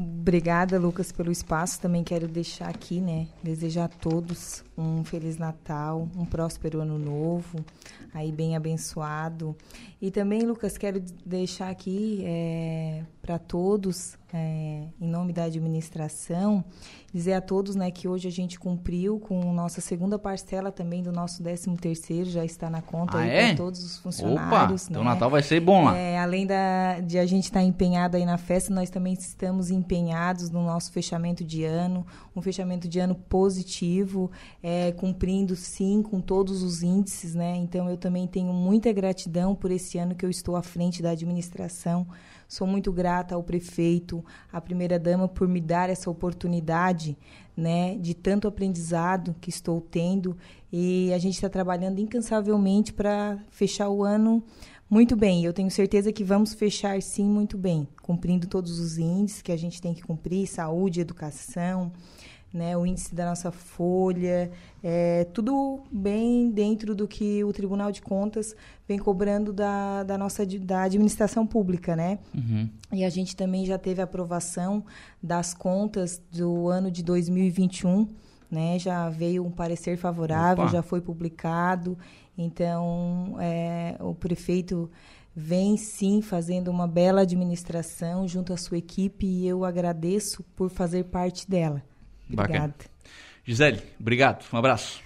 [0.00, 1.80] Obrigada, Lucas, pelo espaço.
[1.80, 7.58] Também quero deixar aqui, né, desejar a todos um feliz Natal, um próspero ano novo,
[8.14, 9.56] aí bem abençoado.
[10.00, 12.24] E também, Lucas, quero deixar aqui
[13.20, 16.64] para todos, é, em nome da administração,
[17.12, 21.10] dizer a todos, né, que hoje a gente cumpriu com nossa segunda parcela também do
[21.10, 23.46] nosso 13 terceiro, já está na conta Ah, aí é?
[23.48, 24.88] para todos os Opa, funcionários.
[24.88, 25.10] então o né?
[25.10, 25.96] Natal vai ser bom lá.
[25.96, 30.48] É, além da, de a gente estar empenhado aí na festa, nós também estamos empenhados
[30.50, 32.06] no nosso fechamento de ano,
[32.36, 34.30] um fechamento de ano positivo,
[34.62, 37.56] é, cumprindo sim com todos os índices, né?
[37.56, 41.10] Então eu também tenho muita gratidão por esse ano que eu estou à frente da
[41.10, 42.06] administração.
[42.48, 47.16] Sou muito grata ao prefeito, à primeira dama por me dar essa oportunidade,
[47.56, 50.36] né, de tanto aprendizado que estou tendo
[50.72, 54.42] e a gente está trabalhando incansavelmente para fechar o ano
[54.88, 55.44] muito bem.
[55.44, 59.56] Eu tenho certeza que vamos fechar sim muito bem, cumprindo todos os índices que a
[59.56, 61.92] gente tem que cumprir, saúde, educação,
[62.52, 64.50] né, o índice da nossa folha,
[64.82, 68.54] é, tudo bem dentro do que o Tribunal de Contas
[68.86, 72.18] vem cobrando da, da nossa da administração pública, né?
[72.34, 72.68] Uhum.
[72.92, 74.84] E a gente também já teve aprovação
[75.22, 78.08] das contas do ano de 2021,
[78.50, 78.78] né?
[78.78, 80.72] Já veio um parecer favorável, Opa.
[80.72, 81.98] já foi publicado.
[82.36, 84.90] Então, é, o prefeito
[85.36, 91.04] vem sim fazendo uma bela administração junto à sua equipe e eu agradeço por fazer
[91.04, 91.82] parte dela.
[92.32, 92.74] Obrigada.
[93.44, 94.44] Gisele, obrigado.
[94.52, 95.00] Um abraço.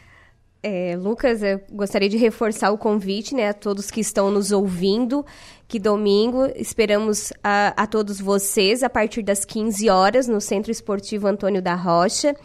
[0.63, 5.27] É, Lucas, eu gostaria de reforçar o convite né, a todos que estão nos ouvindo,
[5.67, 11.27] que domingo esperamos a, a todos vocês a partir das 15 horas no Centro Esportivo
[11.27, 12.37] Antônio da Rocha.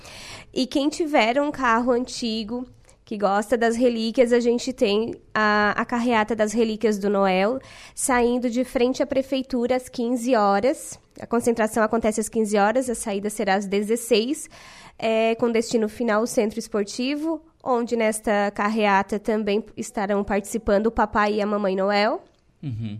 [0.52, 2.68] E quem tiver um carro antigo,
[3.08, 7.58] que gosta das relíquias, a gente tem a, a carreata das relíquias do Noel
[7.96, 11.00] saindo de frente à prefeitura às 15 horas.
[11.18, 14.50] A concentração acontece às 15 horas, a saída será às 16
[15.00, 21.36] é, com destino final o Centro Esportivo, onde nesta carreata também estarão participando o papai
[21.36, 22.22] e a mamãe Noel.
[22.62, 23.00] Uhum.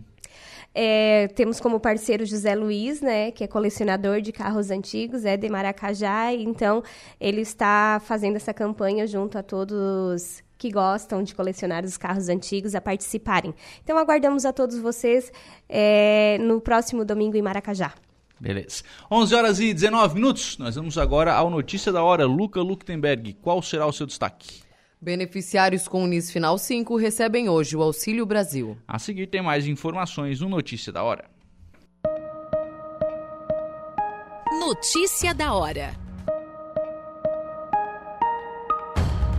[0.80, 5.48] É, temos como parceiro José Luiz, né, que é colecionador de carros antigos, é de
[5.48, 6.84] Maracajá, então
[7.18, 12.76] ele está fazendo essa campanha junto a todos que gostam de colecionar os carros antigos
[12.76, 13.52] a participarem.
[13.82, 15.32] Então aguardamos a todos vocês
[15.68, 17.92] é, no próximo domingo em Maracajá.
[18.38, 18.84] Beleza.
[19.10, 20.58] 11 horas e 19 minutos.
[20.58, 22.24] Nós vamos agora ao Notícia da Hora.
[22.24, 24.67] Luca Luktenberg, qual será o seu destaque?
[25.00, 28.76] Beneficiários com Unis Final 5 recebem hoje o Auxílio Brasil.
[28.86, 31.24] A seguir tem mais informações no Notícia da Hora.
[34.58, 35.94] Notícia da Hora.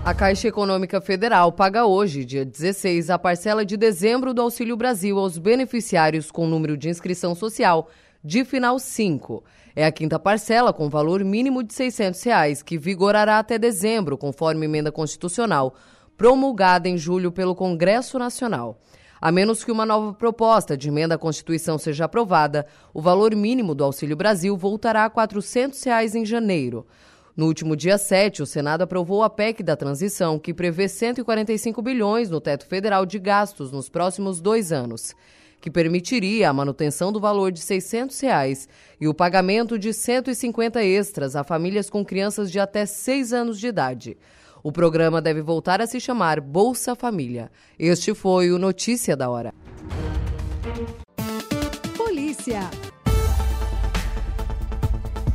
[0.05, 5.19] A Caixa Econômica Federal paga hoje, dia 16, a parcela de dezembro do Auxílio Brasil
[5.19, 7.89] aos beneficiários com número de inscrição social
[8.23, 9.43] de final 5.
[9.75, 14.65] É a quinta parcela com valor mínimo de 600 reais, que vigorará até dezembro, conforme
[14.65, 15.73] emenda constitucional,
[16.17, 18.77] promulgada em julho pelo Congresso Nacional.
[19.21, 23.75] A menos que uma nova proposta de emenda à Constituição seja aprovada, o valor mínimo
[23.75, 26.85] do Auxílio Brasil voltará a 400 reais em janeiro.
[27.35, 32.29] No último dia 7, o Senado aprovou a PEC da transição, que prevê 145 bilhões
[32.29, 35.15] no teto federal de gastos nos próximos dois anos
[35.61, 41.35] que permitiria a manutenção do valor de 600 reais e o pagamento de 150 extras
[41.35, 44.17] a famílias com crianças de até 6 anos de idade.
[44.61, 47.49] O programa deve voltar a se chamar Bolsa Família.
[47.77, 49.53] Este foi o Notícia da Hora.
[51.95, 52.69] Polícia.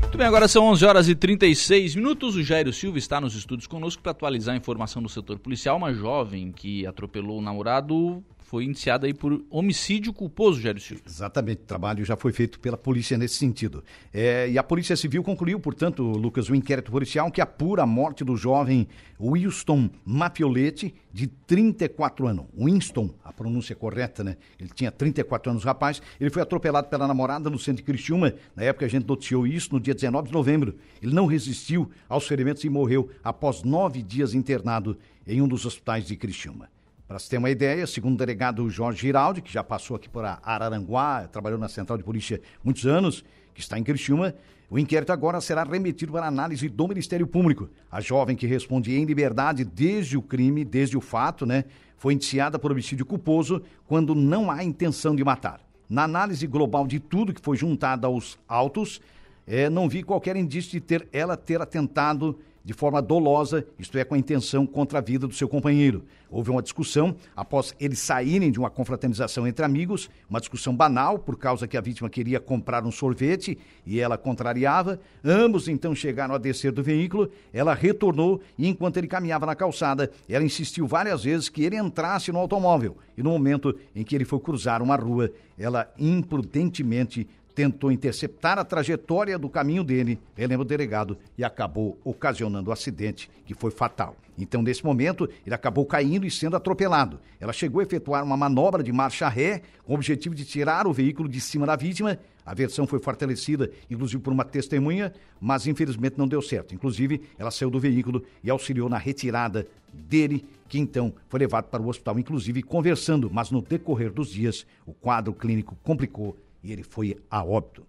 [0.03, 2.37] Muito bem, agora são 11 horas e 36 minutos.
[2.37, 5.77] O Jairo Silva está nos estúdios conosco para atualizar a informação do setor policial.
[5.77, 8.22] Uma jovem que atropelou o namorado
[8.55, 11.03] foi indiciada aí por homicídio culposo, Jair Silva.
[11.05, 13.83] Exatamente, o trabalho já foi feito pela polícia nesse sentido.
[14.13, 18.23] É, e a Polícia Civil concluiu, portanto, Lucas, o inquérito policial que apura a morte
[18.23, 18.87] do jovem
[19.21, 22.47] Wilson Mafiolete, de 34 anos.
[22.57, 24.37] Winston, a pronúncia correta, né?
[24.57, 26.01] Ele tinha 34 anos, rapaz.
[26.21, 28.35] Ele foi atropelado pela namorada no centro de Criciúma.
[28.55, 30.77] Na época a gente noticiou isso no dia 19 de novembro.
[31.03, 34.97] Ele não resistiu aos ferimentos e morreu após nove dias internado
[35.27, 36.73] em um dos hospitais de Criciúma.
[37.07, 40.25] Para se ter uma ideia, segundo o delegado Jorge Giraldi, que já passou aqui por
[40.25, 44.35] Araranguá, trabalhou na Central de Polícia muitos anos, que está em Criciúma,
[44.71, 47.69] o inquérito agora será remetido para análise do Ministério Público.
[47.93, 51.65] A jovem que responde em liberdade desde o crime, desde o fato, né,
[51.99, 55.61] foi indiciada por homicídio culposo quando não há intenção de matar.
[55.89, 58.99] Na análise global de tudo que foi juntado aos autos,
[59.47, 64.05] é, não vi qualquer indício de ter ela ter atentado de forma dolosa, isto é,
[64.05, 66.03] com a intenção contra a vida do seu companheiro.
[66.31, 71.37] Houve uma discussão após eles saírem de uma confraternização entre amigos, uma discussão banal, por
[71.37, 74.99] causa que a vítima queria comprar um sorvete e ela contrariava.
[75.23, 80.11] Ambos então chegaram a descer do veículo, ela retornou e enquanto ele caminhava na calçada,
[80.27, 82.97] ela insistiu várias vezes que ele entrasse no automóvel.
[83.17, 88.65] E no momento em que ele foi cruzar uma rua, ela imprudentemente tentou interceptar a
[88.65, 93.71] trajetória do caminho dele, relembra o delegado, e acabou ocasionando o um acidente que foi
[93.71, 94.17] fatal.
[94.37, 97.21] Então, nesse momento, ele acabou caindo e sendo atropelado.
[97.39, 100.93] Ela chegou a efetuar uma manobra de marcha ré com o objetivo de tirar o
[100.93, 102.19] veículo de cima da vítima.
[102.45, 106.75] A versão foi fortalecida, inclusive por uma testemunha, mas infelizmente não deu certo.
[106.75, 111.81] Inclusive, ela saiu do veículo e auxiliou na retirada dele, que então foi levado para
[111.81, 116.83] o hospital, inclusive conversando, mas no decorrer dos dias, o quadro clínico complicou e ele
[116.83, 117.87] foi a óbito.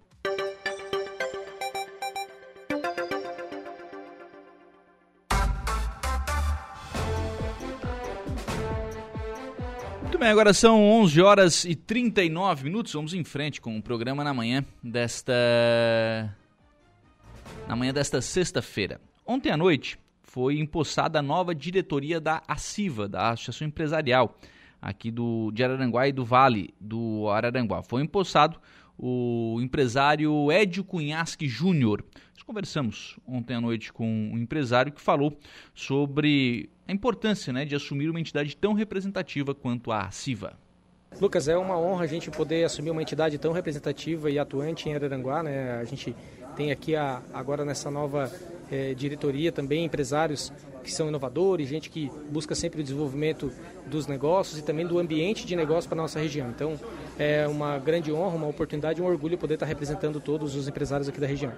[10.01, 12.91] Muito bem, agora são 11 horas e 39 minutos.
[12.91, 15.33] Vamos em frente com o programa na manhã desta
[17.67, 18.99] na manhã desta sexta-feira.
[19.25, 24.37] Ontem à noite foi empossada a nova diretoria da ACIVA, da Associação Empresarial,
[24.85, 27.81] aqui do, de Araranguá e do Vale do Araranguá.
[27.81, 28.59] Foi empossado
[28.97, 32.05] o empresário Edio Cunhasque Júnior.
[32.35, 35.35] Nós conversamos ontem à noite com um empresário que falou
[35.73, 40.53] sobre a importância né, de assumir uma entidade tão representativa quanto a CIVA.
[41.19, 44.93] Lucas, é uma honra a gente poder assumir uma entidade tão representativa e atuante em
[44.93, 45.41] Araranguá.
[45.41, 45.79] Né?
[45.79, 46.15] A gente
[46.55, 48.31] tem aqui a, agora nessa nova
[48.71, 50.51] é, diretoria também empresários
[50.83, 53.51] que são inovadores, gente que busca sempre o desenvolvimento
[53.87, 56.49] dos negócios e também do ambiente de negócio para a nossa região.
[56.49, 56.79] Então,
[57.17, 61.19] é uma grande honra, uma oportunidade, um orgulho poder estar representando todos os empresários aqui
[61.19, 61.51] da região.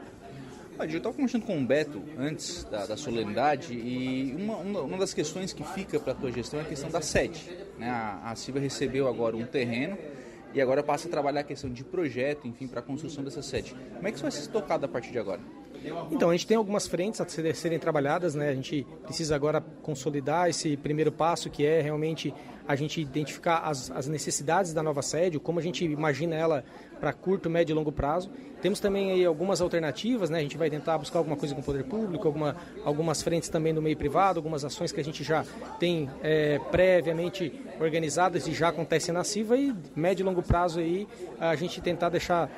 [0.79, 5.13] eu estava conversando com o Beto antes da, da solenidade e uma, uma, uma, das
[5.13, 7.51] questões que fica para a tua gestão é a questão da sede.
[7.77, 7.89] Né?
[7.89, 9.97] A, a Silva recebeu agora um terreno
[10.53, 13.75] e agora passa a trabalhar a questão de projeto, enfim, para a construção dessa sede.
[13.95, 15.41] Como é que isso vai ser tocado a partir de agora?
[16.11, 18.49] Então, a gente tem algumas frentes a serem trabalhadas, né?
[18.49, 22.33] A gente precisa agora consolidar esse primeiro passo, que é realmente
[22.67, 26.63] a gente identificar as, as necessidades da nova sede, como a gente imagina ela
[26.99, 28.29] para curto, médio e longo prazo.
[28.61, 30.39] Temos também aí algumas alternativas, né?
[30.39, 33.71] A gente vai tentar buscar alguma coisa com o poder público, alguma, algumas frentes também
[33.71, 35.45] no meio privado, algumas ações que a gente já
[35.79, 41.07] tem é, previamente organizadas e já acontecem na CIVA e médio e longo prazo aí
[41.39, 42.49] a gente tentar deixar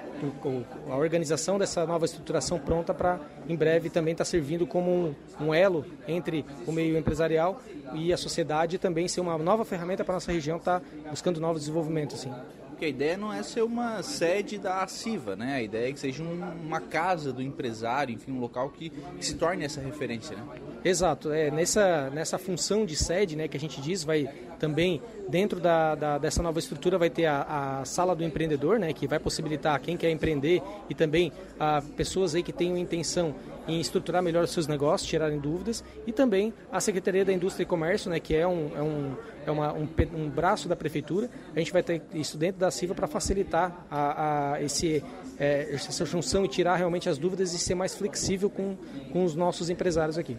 [0.89, 5.15] a organização dessa nova estruturação pronta para em breve também estar tá servindo como um,
[5.41, 7.61] um elo entre o meio empresarial
[7.93, 11.09] e a sociedade e também ser uma nova ferramenta para a nossa região estar tá
[11.09, 12.19] buscando novos desenvolvimentos.
[12.19, 12.31] Assim
[12.79, 15.55] porque a ideia não é ser uma sede da CIVA, né?
[15.55, 19.25] A ideia é que seja um, uma casa do empresário, enfim, um local que, que,
[19.25, 20.43] se torne essa referência, né?
[20.85, 25.59] Exato, é nessa, nessa função de sede, né, que a gente diz, vai também dentro
[25.59, 29.19] da, da, dessa nova estrutura vai ter a, a, sala do empreendedor, né, que vai
[29.19, 33.35] possibilitar quem quer empreender e também a pessoas aí que tenham intenção
[33.67, 37.67] em estruturar melhor os seus negócios, tirarem dúvidas, e também a Secretaria da Indústria e
[37.67, 41.29] Comércio, né, que é um, é um, é uma, um, um braço da Prefeitura.
[41.55, 45.03] A gente vai ter isso dentro da CIVA para facilitar a, a esse,
[45.37, 48.75] é, essa junção e tirar realmente as dúvidas e ser mais flexível com,
[49.11, 50.37] com os nossos empresários aqui.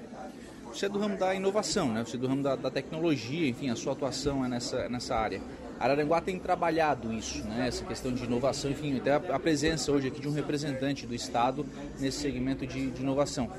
[0.72, 2.04] Você é do ramo da inovação, né?
[2.04, 5.40] Você é do ramo da, da tecnologia, enfim, a sua atuação é nessa, nessa área.
[5.80, 7.66] Araranguá tem trabalhado isso, né?
[7.66, 11.64] essa questão de inovação, enfim, até a, presença hoje aqui de um representante do Estado
[11.98, 13.50] nesse segmento de, de inovação.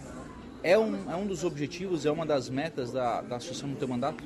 [0.61, 3.87] É um, é um dos objetivos, é uma das metas da, da associação no teu
[3.87, 4.23] mandato?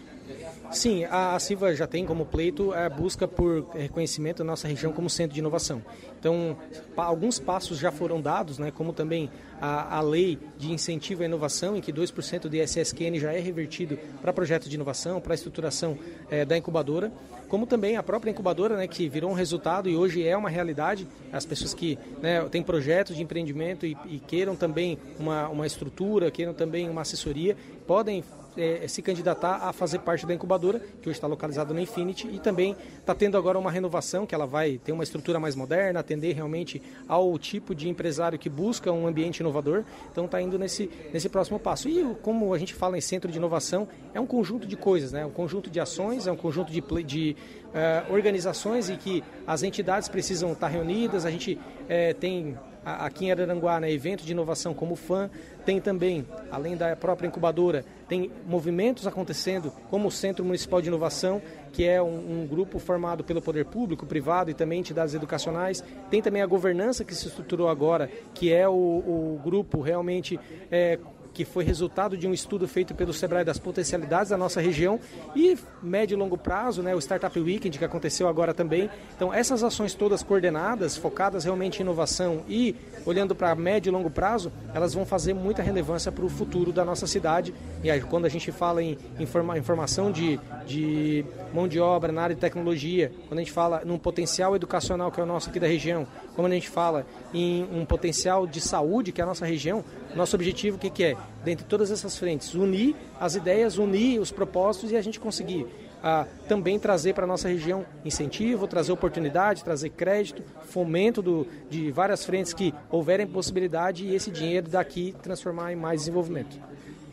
[0.72, 4.92] Sim, a, a CIVA já tem como pleito a busca por reconhecimento da nossa região
[4.92, 5.82] como centro de inovação.
[6.20, 6.58] Então,
[6.96, 9.30] pa, alguns passos já foram dados, né, como também
[9.62, 13.98] a, a lei de incentivo à inovação, em que 2% do ISSQN já é revertido
[14.22, 15.98] para projetos de inovação, para a estruturação
[16.30, 17.12] é, da incubadora,
[17.48, 21.08] como também a própria incubadora, né, que virou um resultado e hoje é uma realidade.
[21.32, 26.32] As pessoas que né, têm projetos de empreendimento e, e queiram também uma, uma estrutura,
[26.32, 27.56] queiram também uma assessoria,
[27.86, 28.24] podem
[28.58, 32.40] é, se candidatar a fazer parte da incubadora, que hoje está localizada no Infinity, e
[32.40, 36.34] também está tendo agora uma renovação, que ela vai ter uma estrutura mais moderna, atender
[36.34, 39.84] realmente ao tipo de empresário que busca um ambiente inovador.
[40.12, 41.90] Então está indo nesse, nesse próximo passo.
[41.90, 45.26] E como a gente fala em centro de inovação, é um conjunto de coisas, né?
[45.26, 47.36] um conjunto de ações, é um conjunto de, de
[47.68, 53.32] uh, organizações em que as entidades precisam estar reunidas, a gente uh, tem aqui em
[53.32, 55.30] Araranguá, né, evento de inovação como o FAM,
[55.66, 61.42] tem também, além da própria incubadora, tem movimentos acontecendo, como o Centro Municipal de Inovação,
[61.74, 65.84] que é um, um, grupo formado pelo poder público, privado e também entidades educacionais.
[66.10, 70.40] Tem também a governança que se estruturou agora, que é o, o grupo realmente
[70.72, 71.00] é,
[71.36, 74.98] que foi resultado de um estudo feito pelo Sebrae das potencialidades da nossa região
[75.36, 78.90] e médio e longo prazo, né, o Startup Weekend que aconteceu agora também.
[79.16, 82.74] Então, essas ações todas coordenadas, focadas realmente em inovação e
[83.06, 86.86] olhando para médio e longo prazo, elas vão fazer muita relevância para o futuro da
[86.86, 87.54] nossa cidade.
[87.84, 92.22] E aí, quando a gente fala em informa, informação de, de mão de obra na
[92.22, 95.60] área de tecnologia, quando a gente fala num potencial educacional que é o nosso aqui
[95.60, 97.06] da região, quando a gente fala
[97.36, 99.84] em um potencial de saúde que é a nossa região,
[100.16, 101.18] nosso objetivo o que, que é?
[101.44, 105.68] Dentre todas essas frentes, unir as ideias, unir os propósitos e a gente conseguir
[106.02, 111.92] ah, também trazer para a nossa região incentivo, trazer oportunidade, trazer crédito, fomento do, de
[111.92, 116.58] várias frentes que houverem possibilidade e esse dinheiro daqui transformar em mais desenvolvimento.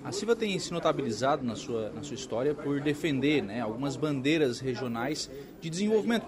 [0.05, 4.61] A Silva tem se notabilizado na sua, na sua história por defender né, algumas bandeiras
[4.61, 6.27] regionais de desenvolvimento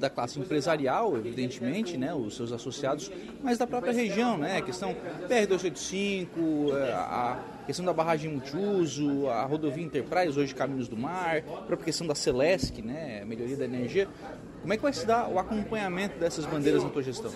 [0.00, 3.10] da classe empresarial, evidentemente, né, os seus associados,
[3.42, 4.96] mas da própria região, né, a questão
[5.28, 6.28] PR-285,
[6.74, 11.84] é, a questão da barragem multiuso, a rodovia Enterprise, hoje Caminhos do Mar, a própria
[11.84, 14.08] questão da Celesc, né, melhoria da energia.
[14.60, 17.30] Como é que vai se dar o acompanhamento dessas bandeiras na tua gestão?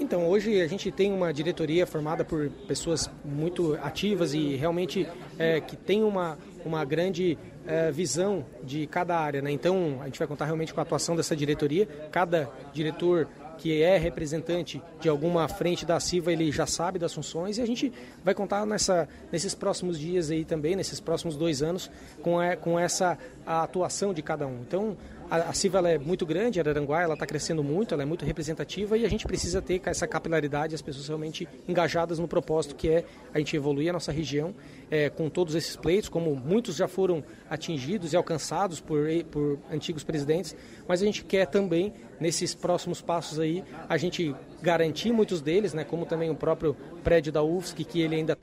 [0.00, 5.06] Então, hoje a gente tem uma diretoria formada por pessoas muito ativas e realmente
[5.38, 7.36] é, que tem uma, uma grande
[7.70, 9.40] é, visão de cada área.
[9.40, 9.52] Né?
[9.52, 11.86] Então, a gente vai contar realmente com a atuação dessa diretoria.
[12.10, 17.58] Cada diretor que é representante de alguma frente da CIVA, ele já sabe das funções
[17.58, 17.92] e a gente
[18.24, 21.90] vai contar nessa, nesses próximos dias aí também, nesses próximos dois anos,
[22.22, 24.62] com, a, com essa atuação de cada um.
[24.62, 24.96] Então,
[25.30, 28.98] a, a CIVA é muito grande, Araranguá ela está crescendo muito, ela é muito representativa
[28.98, 33.04] e a gente precisa ter essa capilaridade, as pessoas realmente engajadas no propósito que é
[33.32, 34.54] a gente evoluir a nossa região
[34.90, 40.02] é, com todos esses pleitos, como muitos já foram atingidos e alcançados por, por antigos
[40.02, 40.56] presidentes,
[40.88, 45.84] mas a gente quer também, nesses próximos passos aí, a gente garantir muitos deles, né,
[45.84, 48.36] como também o próprio prédio da UFSC, que ele ainda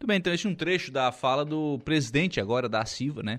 [0.00, 3.38] muito bem, então esse é um trecho da fala do presidente agora da CIVA, né?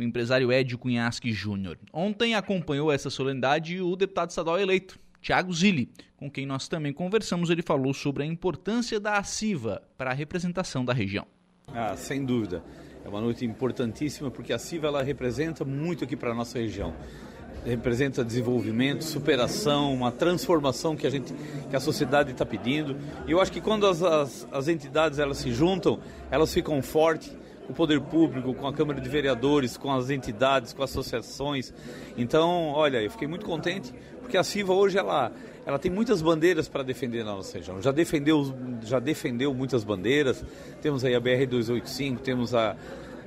[0.00, 1.76] O empresário Edio Cunhasque Júnior.
[1.92, 7.50] Ontem acompanhou essa solenidade o deputado estadual eleito, Tiago Zilli, com quem nós também conversamos.
[7.50, 11.26] Ele falou sobre a importância da CIVA para a representação da região.
[11.68, 12.64] Ah, sem dúvida.
[13.04, 16.94] É uma noite importantíssima porque a CIVA ela representa muito aqui para a nossa região
[17.64, 21.34] representa desenvolvimento, superação, uma transformação que a gente,
[21.68, 22.96] que a sociedade está pedindo.
[23.26, 27.36] E eu acho que quando as, as, as, entidades elas se juntam, elas ficam fortes,
[27.70, 31.72] o poder público, com a Câmara de Vereadores, com as entidades, com as associações.
[32.16, 35.32] Então, olha, eu fiquei muito contente porque a CIVA hoje ela,
[35.64, 37.80] ela tem muitas bandeiras para defender na nossa região.
[37.80, 40.44] Já defendeu, já defendeu muitas bandeiras.
[40.80, 42.76] Temos aí a BR 285, temos a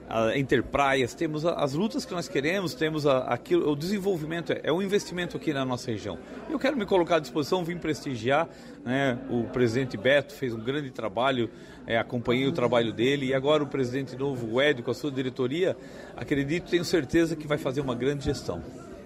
[0.09, 4.71] a Interpraias, temos as lutas que nós queremos, temos a, aquilo, o desenvolvimento, é, é
[4.71, 6.19] um investimento aqui na nossa região.
[6.49, 8.47] Eu quero me colocar à disposição, vim prestigiar,
[8.85, 11.49] né, o presidente Beto fez um grande trabalho,
[11.85, 15.11] é, acompanhei o trabalho dele, e agora o presidente novo, o Ed, com a sua
[15.11, 15.75] diretoria,
[16.15, 18.61] acredito, tenho certeza que vai fazer uma grande gestão.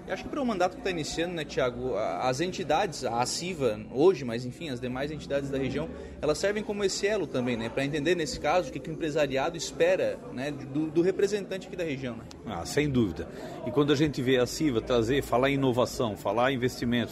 [0.08, 3.82] Eu acho que para o mandato que está iniciando, né, Tiago, as entidades, a CIVA
[3.92, 5.90] hoje, mas enfim, as demais entidades da região,
[6.22, 8.94] elas servem como esse elo também, né, para entender nesse caso o que, que o
[8.94, 12.16] empresariado espera, né, do, do, representante aqui da região.
[12.16, 12.24] Né?
[12.46, 13.28] Ah, sem dúvida.
[13.66, 17.12] E quando a gente vê a CIVA trazer, falar em inovação, falar em investimento,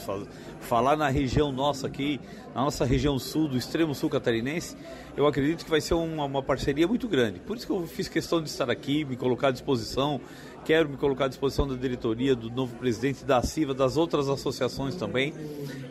[0.61, 2.21] falar na região nossa aqui,
[2.55, 4.77] na nossa região sul, do extremo sul catarinense,
[5.17, 7.41] eu acredito que vai ser uma, uma parceria muito grande.
[7.41, 10.21] Por isso que eu fiz questão de estar aqui, me colocar à disposição
[10.65, 14.95] Quero me colocar à disposição da diretoria, do novo presidente da CIVA, das outras associações
[14.95, 15.31] também.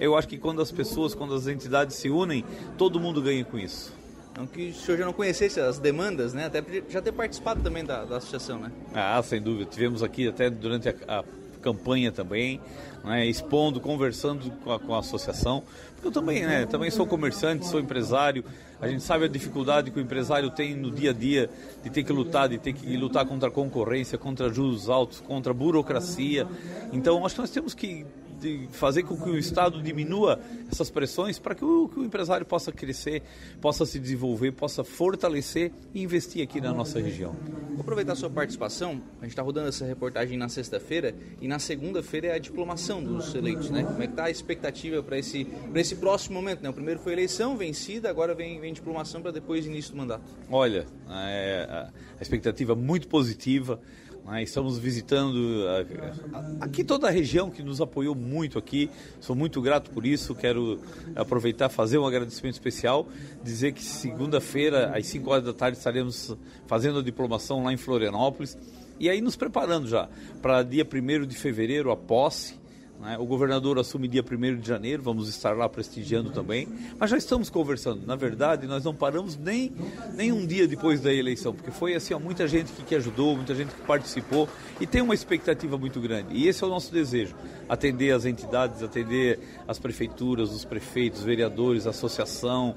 [0.00, 2.44] Eu acho que quando as pessoas, quando as entidades se unem,
[2.76, 3.94] todo mundo ganha com isso.
[4.36, 6.46] Não que o senhor já não conhecesse as demandas, né?
[6.46, 8.72] Até já ter participado também da, da associação, né?
[8.92, 9.70] Ah, sem dúvida.
[9.70, 11.24] Tivemos aqui até durante a, a
[11.64, 12.60] campanha também,
[13.02, 15.62] né, expondo, conversando com a, com a, associação.
[16.04, 18.44] Eu também, né, também sou comerciante, sou empresário.
[18.78, 21.48] A gente sabe a dificuldade que o empresário tem no dia a dia
[21.82, 25.52] de ter que lutar, de ter que lutar contra a concorrência, contra juros altos, contra
[25.52, 26.46] a burocracia.
[26.92, 28.04] Então, acho que nós temos que
[28.44, 30.38] de fazer com que o Estado diminua
[30.70, 33.22] essas pressões para que o, que o empresário possa crescer,
[33.60, 37.34] possa se desenvolver, possa fortalecer e investir aqui na nossa região.
[37.70, 39.00] Vou aproveitar a sua participação.
[39.20, 43.34] A gente está rodando essa reportagem na sexta-feira e na segunda-feira é a diplomação dos
[43.34, 43.82] eleitos, né?
[43.82, 46.62] Como é que está a expectativa para esse, esse próximo momento?
[46.62, 46.68] Né?
[46.68, 50.24] O primeiro foi eleição vencida, agora vem, vem diplomação para depois início do mandato.
[50.50, 51.66] Olha, é,
[52.18, 53.80] a expectativa é muito positiva.
[54.24, 54.42] Né?
[54.42, 55.64] Estamos visitando
[56.60, 58.90] aqui toda a região que nos apoiou muito aqui.
[59.20, 60.34] Sou muito grato por isso.
[60.34, 60.80] Quero
[61.14, 63.06] aproveitar fazer um agradecimento especial,
[63.42, 68.56] dizer que segunda-feira às 5 horas da tarde estaremos fazendo a diplomação lá em Florianópolis
[68.98, 70.08] e aí nos preparando já
[70.40, 72.63] para dia 1 de fevereiro a posse
[73.00, 73.18] né?
[73.18, 76.68] O governador assume dia 1 de janeiro, vamos estar lá prestigiando também,
[76.98, 78.06] mas já estamos conversando.
[78.06, 79.72] Na verdade, nós não paramos nem,
[80.14, 83.36] nem um dia depois da eleição, porque foi assim, ó, muita gente que, que ajudou,
[83.36, 84.48] muita gente que participou
[84.80, 86.34] e tem uma expectativa muito grande.
[86.34, 87.34] E esse é o nosso desejo:
[87.68, 92.74] atender as entidades, atender as prefeituras, os prefeitos, vereadores, associação,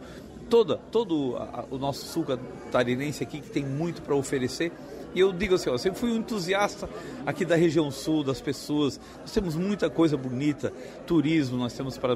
[0.50, 4.72] toda, todo a, o nosso sul catarinense aqui que tem muito para oferecer
[5.14, 6.88] e eu digo assim, ó, eu sempre fui um entusiasta
[7.26, 9.00] aqui da região sul, das pessoas.
[9.22, 10.72] Nós temos muita coisa bonita,
[11.06, 12.14] turismo nós temos para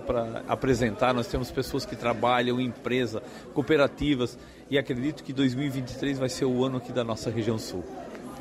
[0.48, 3.24] apresentar, nós temos pessoas que trabalham, empresa,
[3.54, 4.38] cooperativas.
[4.70, 7.84] E acredito que 2023 vai ser o ano aqui da nossa região sul.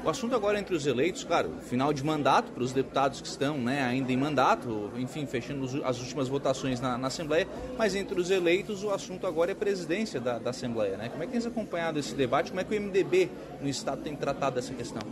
[0.03, 3.59] O assunto agora entre os eleitos, claro, final de mandato para os deputados que estão
[3.59, 7.47] né, ainda em mandato, enfim, fechando as últimas votações na, na, Assembleia,
[7.77, 10.97] mas entre os eleitos o assunto agora é a presidência da, da Assembleia.
[10.97, 11.11] Né?
[11.11, 12.51] Como é que tem acompanhado esse debate?
[12.51, 13.29] Como é que o MDB
[13.61, 15.03] no Estado tem tratado essa questão?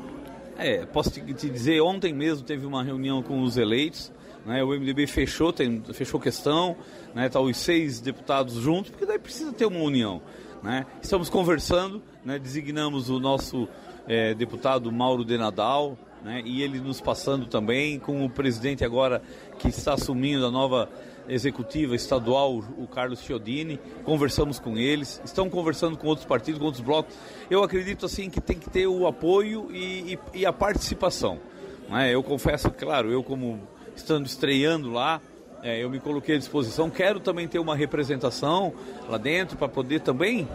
[0.57, 4.11] É, posso te, te dizer, ontem mesmo teve uma reunião com os eleitos,
[4.47, 6.75] né, o MDB fechou, tem, fechou questão,
[7.15, 10.23] né, tá os seis deputados juntos, porque daí precisa ter uma união.
[10.63, 10.87] Né?
[11.03, 13.69] Estamos conversando, né, designamos o nosso
[14.09, 19.23] é, deputado Mauro de Nadal, né, e ele nos passando também, com o presidente agora
[19.59, 20.89] que está assumindo a nova
[21.29, 26.83] executiva estadual, o Carlos Chiodini, conversamos com eles, estão conversando com outros partidos, com outros
[26.83, 27.15] blocos.
[27.51, 31.39] Eu acredito assim que tem que ter o apoio e, e, e a participação.
[31.89, 32.15] Né?
[32.15, 33.61] Eu confesso, claro, eu como
[33.95, 35.21] estando estreando lá,
[35.63, 36.89] é, eu me coloquei à disposição.
[36.89, 38.73] Quero também ter uma representação
[39.09, 40.49] lá dentro para poder também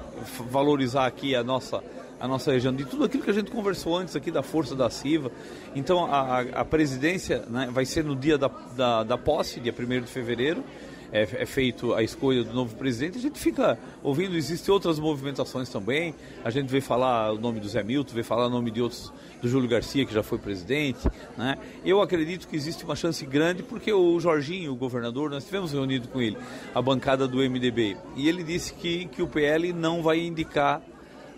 [0.50, 1.84] valorizar aqui a nossa
[2.24, 4.90] a nossa região, de tudo aquilo que a gente conversou antes aqui da força da
[4.90, 5.30] CIVA.
[5.76, 10.04] Então a, a presidência né, vai ser no dia da, da, da posse, dia 1
[10.04, 10.64] de fevereiro,
[11.12, 15.68] é, é feito a escolha do novo presidente, a gente fica ouvindo, existem outras movimentações
[15.68, 16.16] também,
[16.46, 19.12] a gente vê falar o nome do Zé Milton, vê falar o nome de outros,
[19.42, 21.06] do Júlio Garcia, que já foi presidente,
[21.38, 21.58] né?
[21.84, 26.08] Eu acredito que existe uma chance grande, porque o Jorginho, o governador, nós tivemos reunido
[26.08, 26.38] com ele,
[26.74, 30.82] a bancada do MDB, e ele disse que, que o PL não vai indicar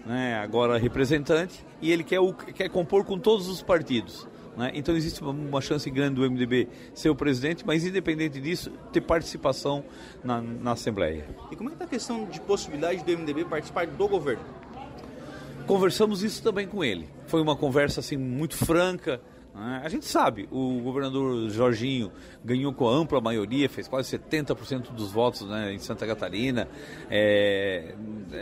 [0.06, 4.28] né, agora representante, e ele quer, o, quer compor com todos os partidos.
[4.56, 4.72] Né?
[4.74, 9.84] Então existe uma, chance grande do MDB ser o presidente, mas independente disso, ter participação
[10.24, 11.26] na, na Assembleia.
[11.52, 14.44] E como é que está a questão de possibilidade do MDB participar do governo?
[15.68, 17.10] Conversamos isso também com ele.
[17.26, 19.20] Foi uma conversa assim muito franca?
[19.58, 22.12] A gente sabe, o governador Jorginho
[22.44, 26.68] ganhou com ampla maioria, fez quase 70% dos votos né, em Santa Catarina.
[27.10, 27.96] É,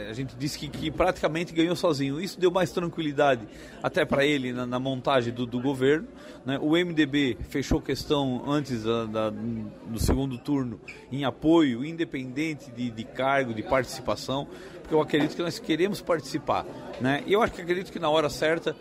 [0.09, 2.19] a gente disse que, que, praticamente ganhou sozinho.
[2.19, 3.47] Isso deu mais tranquilidade
[3.83, 6.07] até para ele na, na, montagem do, do governo.
[6.43, 6.57] Né?
[6.59, 13.03] O MDB fechou questão antes da, da, do segundo turno em apoio, independente de, de
[13.03, 14.47] cargo, de participação,
[14.81, 16.65] porque eu acredito que nós queremos participar.
[16.99, 17.23] Né?
[17.27, 18.75] E eu acho que acredito que na hora certa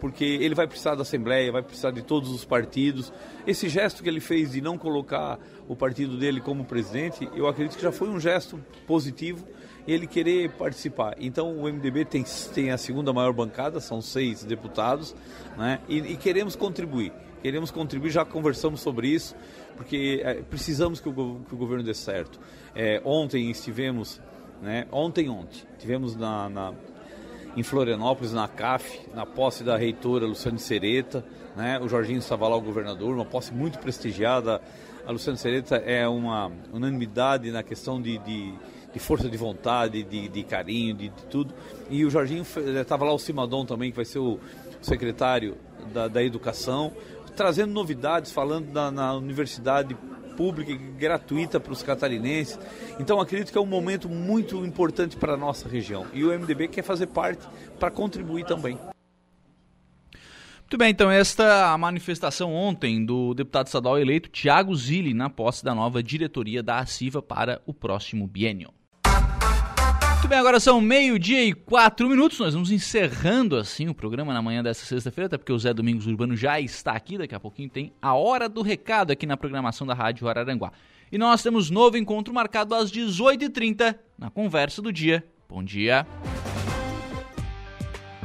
[0.00, 3.12] porque ele vai precisar da Assembleia, vai precisar de todos os partidos.
[3.46, 5.38] Esse gesto que ele fez de não colocar
[5.68, 9.44] o partido dele como presidente, eu acredito que já foi um gesto positivo
[9.86, 11.14] ele querer participar.
[11.18, 15.14] Então o MDB tem, tem a segunda maior bancada, são seis deputados,
[15.56, 15.80] né?
[15.88, 17.12] e, e queremos contribuir.
[17.42, 19.36] Queremos contribuir, já conversamos sobre isso,
[19.76, 22.40] porque é, precisamos que o, que o, governo dê certo.
[22.74, 24.20] É, ontem estivemos,
[24.60, 24.86] né?
[24.90, 26.74] ontem, ontem, tivemos na, na
[27.56, 31.24] em Florianópolis, na CAF, na posse da reitora Luciane Sereta,
[31.56, 31.80] né?
[31.80, 34.60] o Jorginho estava lá, o governador, uma posse muito prestigiada.
[35.06, 38.52] A Luciane Sereta é uma unanimidade na questão de, de,
[38.92, 41.54] de força de vontade, de, de carinho, de, tudo.
[41.88, 42.44] E o Jorginho
[42.80, 44.38] estava lá, o Simadon também, que vai ser o
[44.82, 45.56] secretário
[45.94, 46.92] da, da Educação,
[47.34, 49.96] trazendo novidades, falando da, na universidade
[50.36, 52.58] pública e gratuita para os catarinenses.
[53.00, 56.06] Então acredito que é um momento muito importante para a nossa região.
[56.12, 57.46] E o MDB quer fazer parte
[57.78, 58.78] para contribuir também.
[60.60, 65.72] Muito bem, então esta manifestação ontem do deputado estadual eleito Tiago Zilli na posse da
[65.72, 68.75] nova diretoria da ACIVA para o próximo biênio.
[70.26, 72.40] Muito bem, agora são meio-dia e quatro minutos.
[72.40, 76.04] Nós vamos encerrando assim o programa na manhã desta sexta-feira, até porque o Zé Domingos
[76.08, 77.16] Urbano já está aqui.
[77.16, 80.72] Daqui a pouquinho tem a hora do recado aqui na programação da Rádio Araranguá.
[81.12, 85.24] E nós temos novo encontro marcado às 18h30 na conversa do dia.
[85.48, 86.04] Bom dia.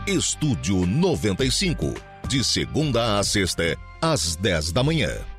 [0.08, 1.94] Estúdio 95,
[2.28, 5.31] de segunda a sexta, às 10 da manhã.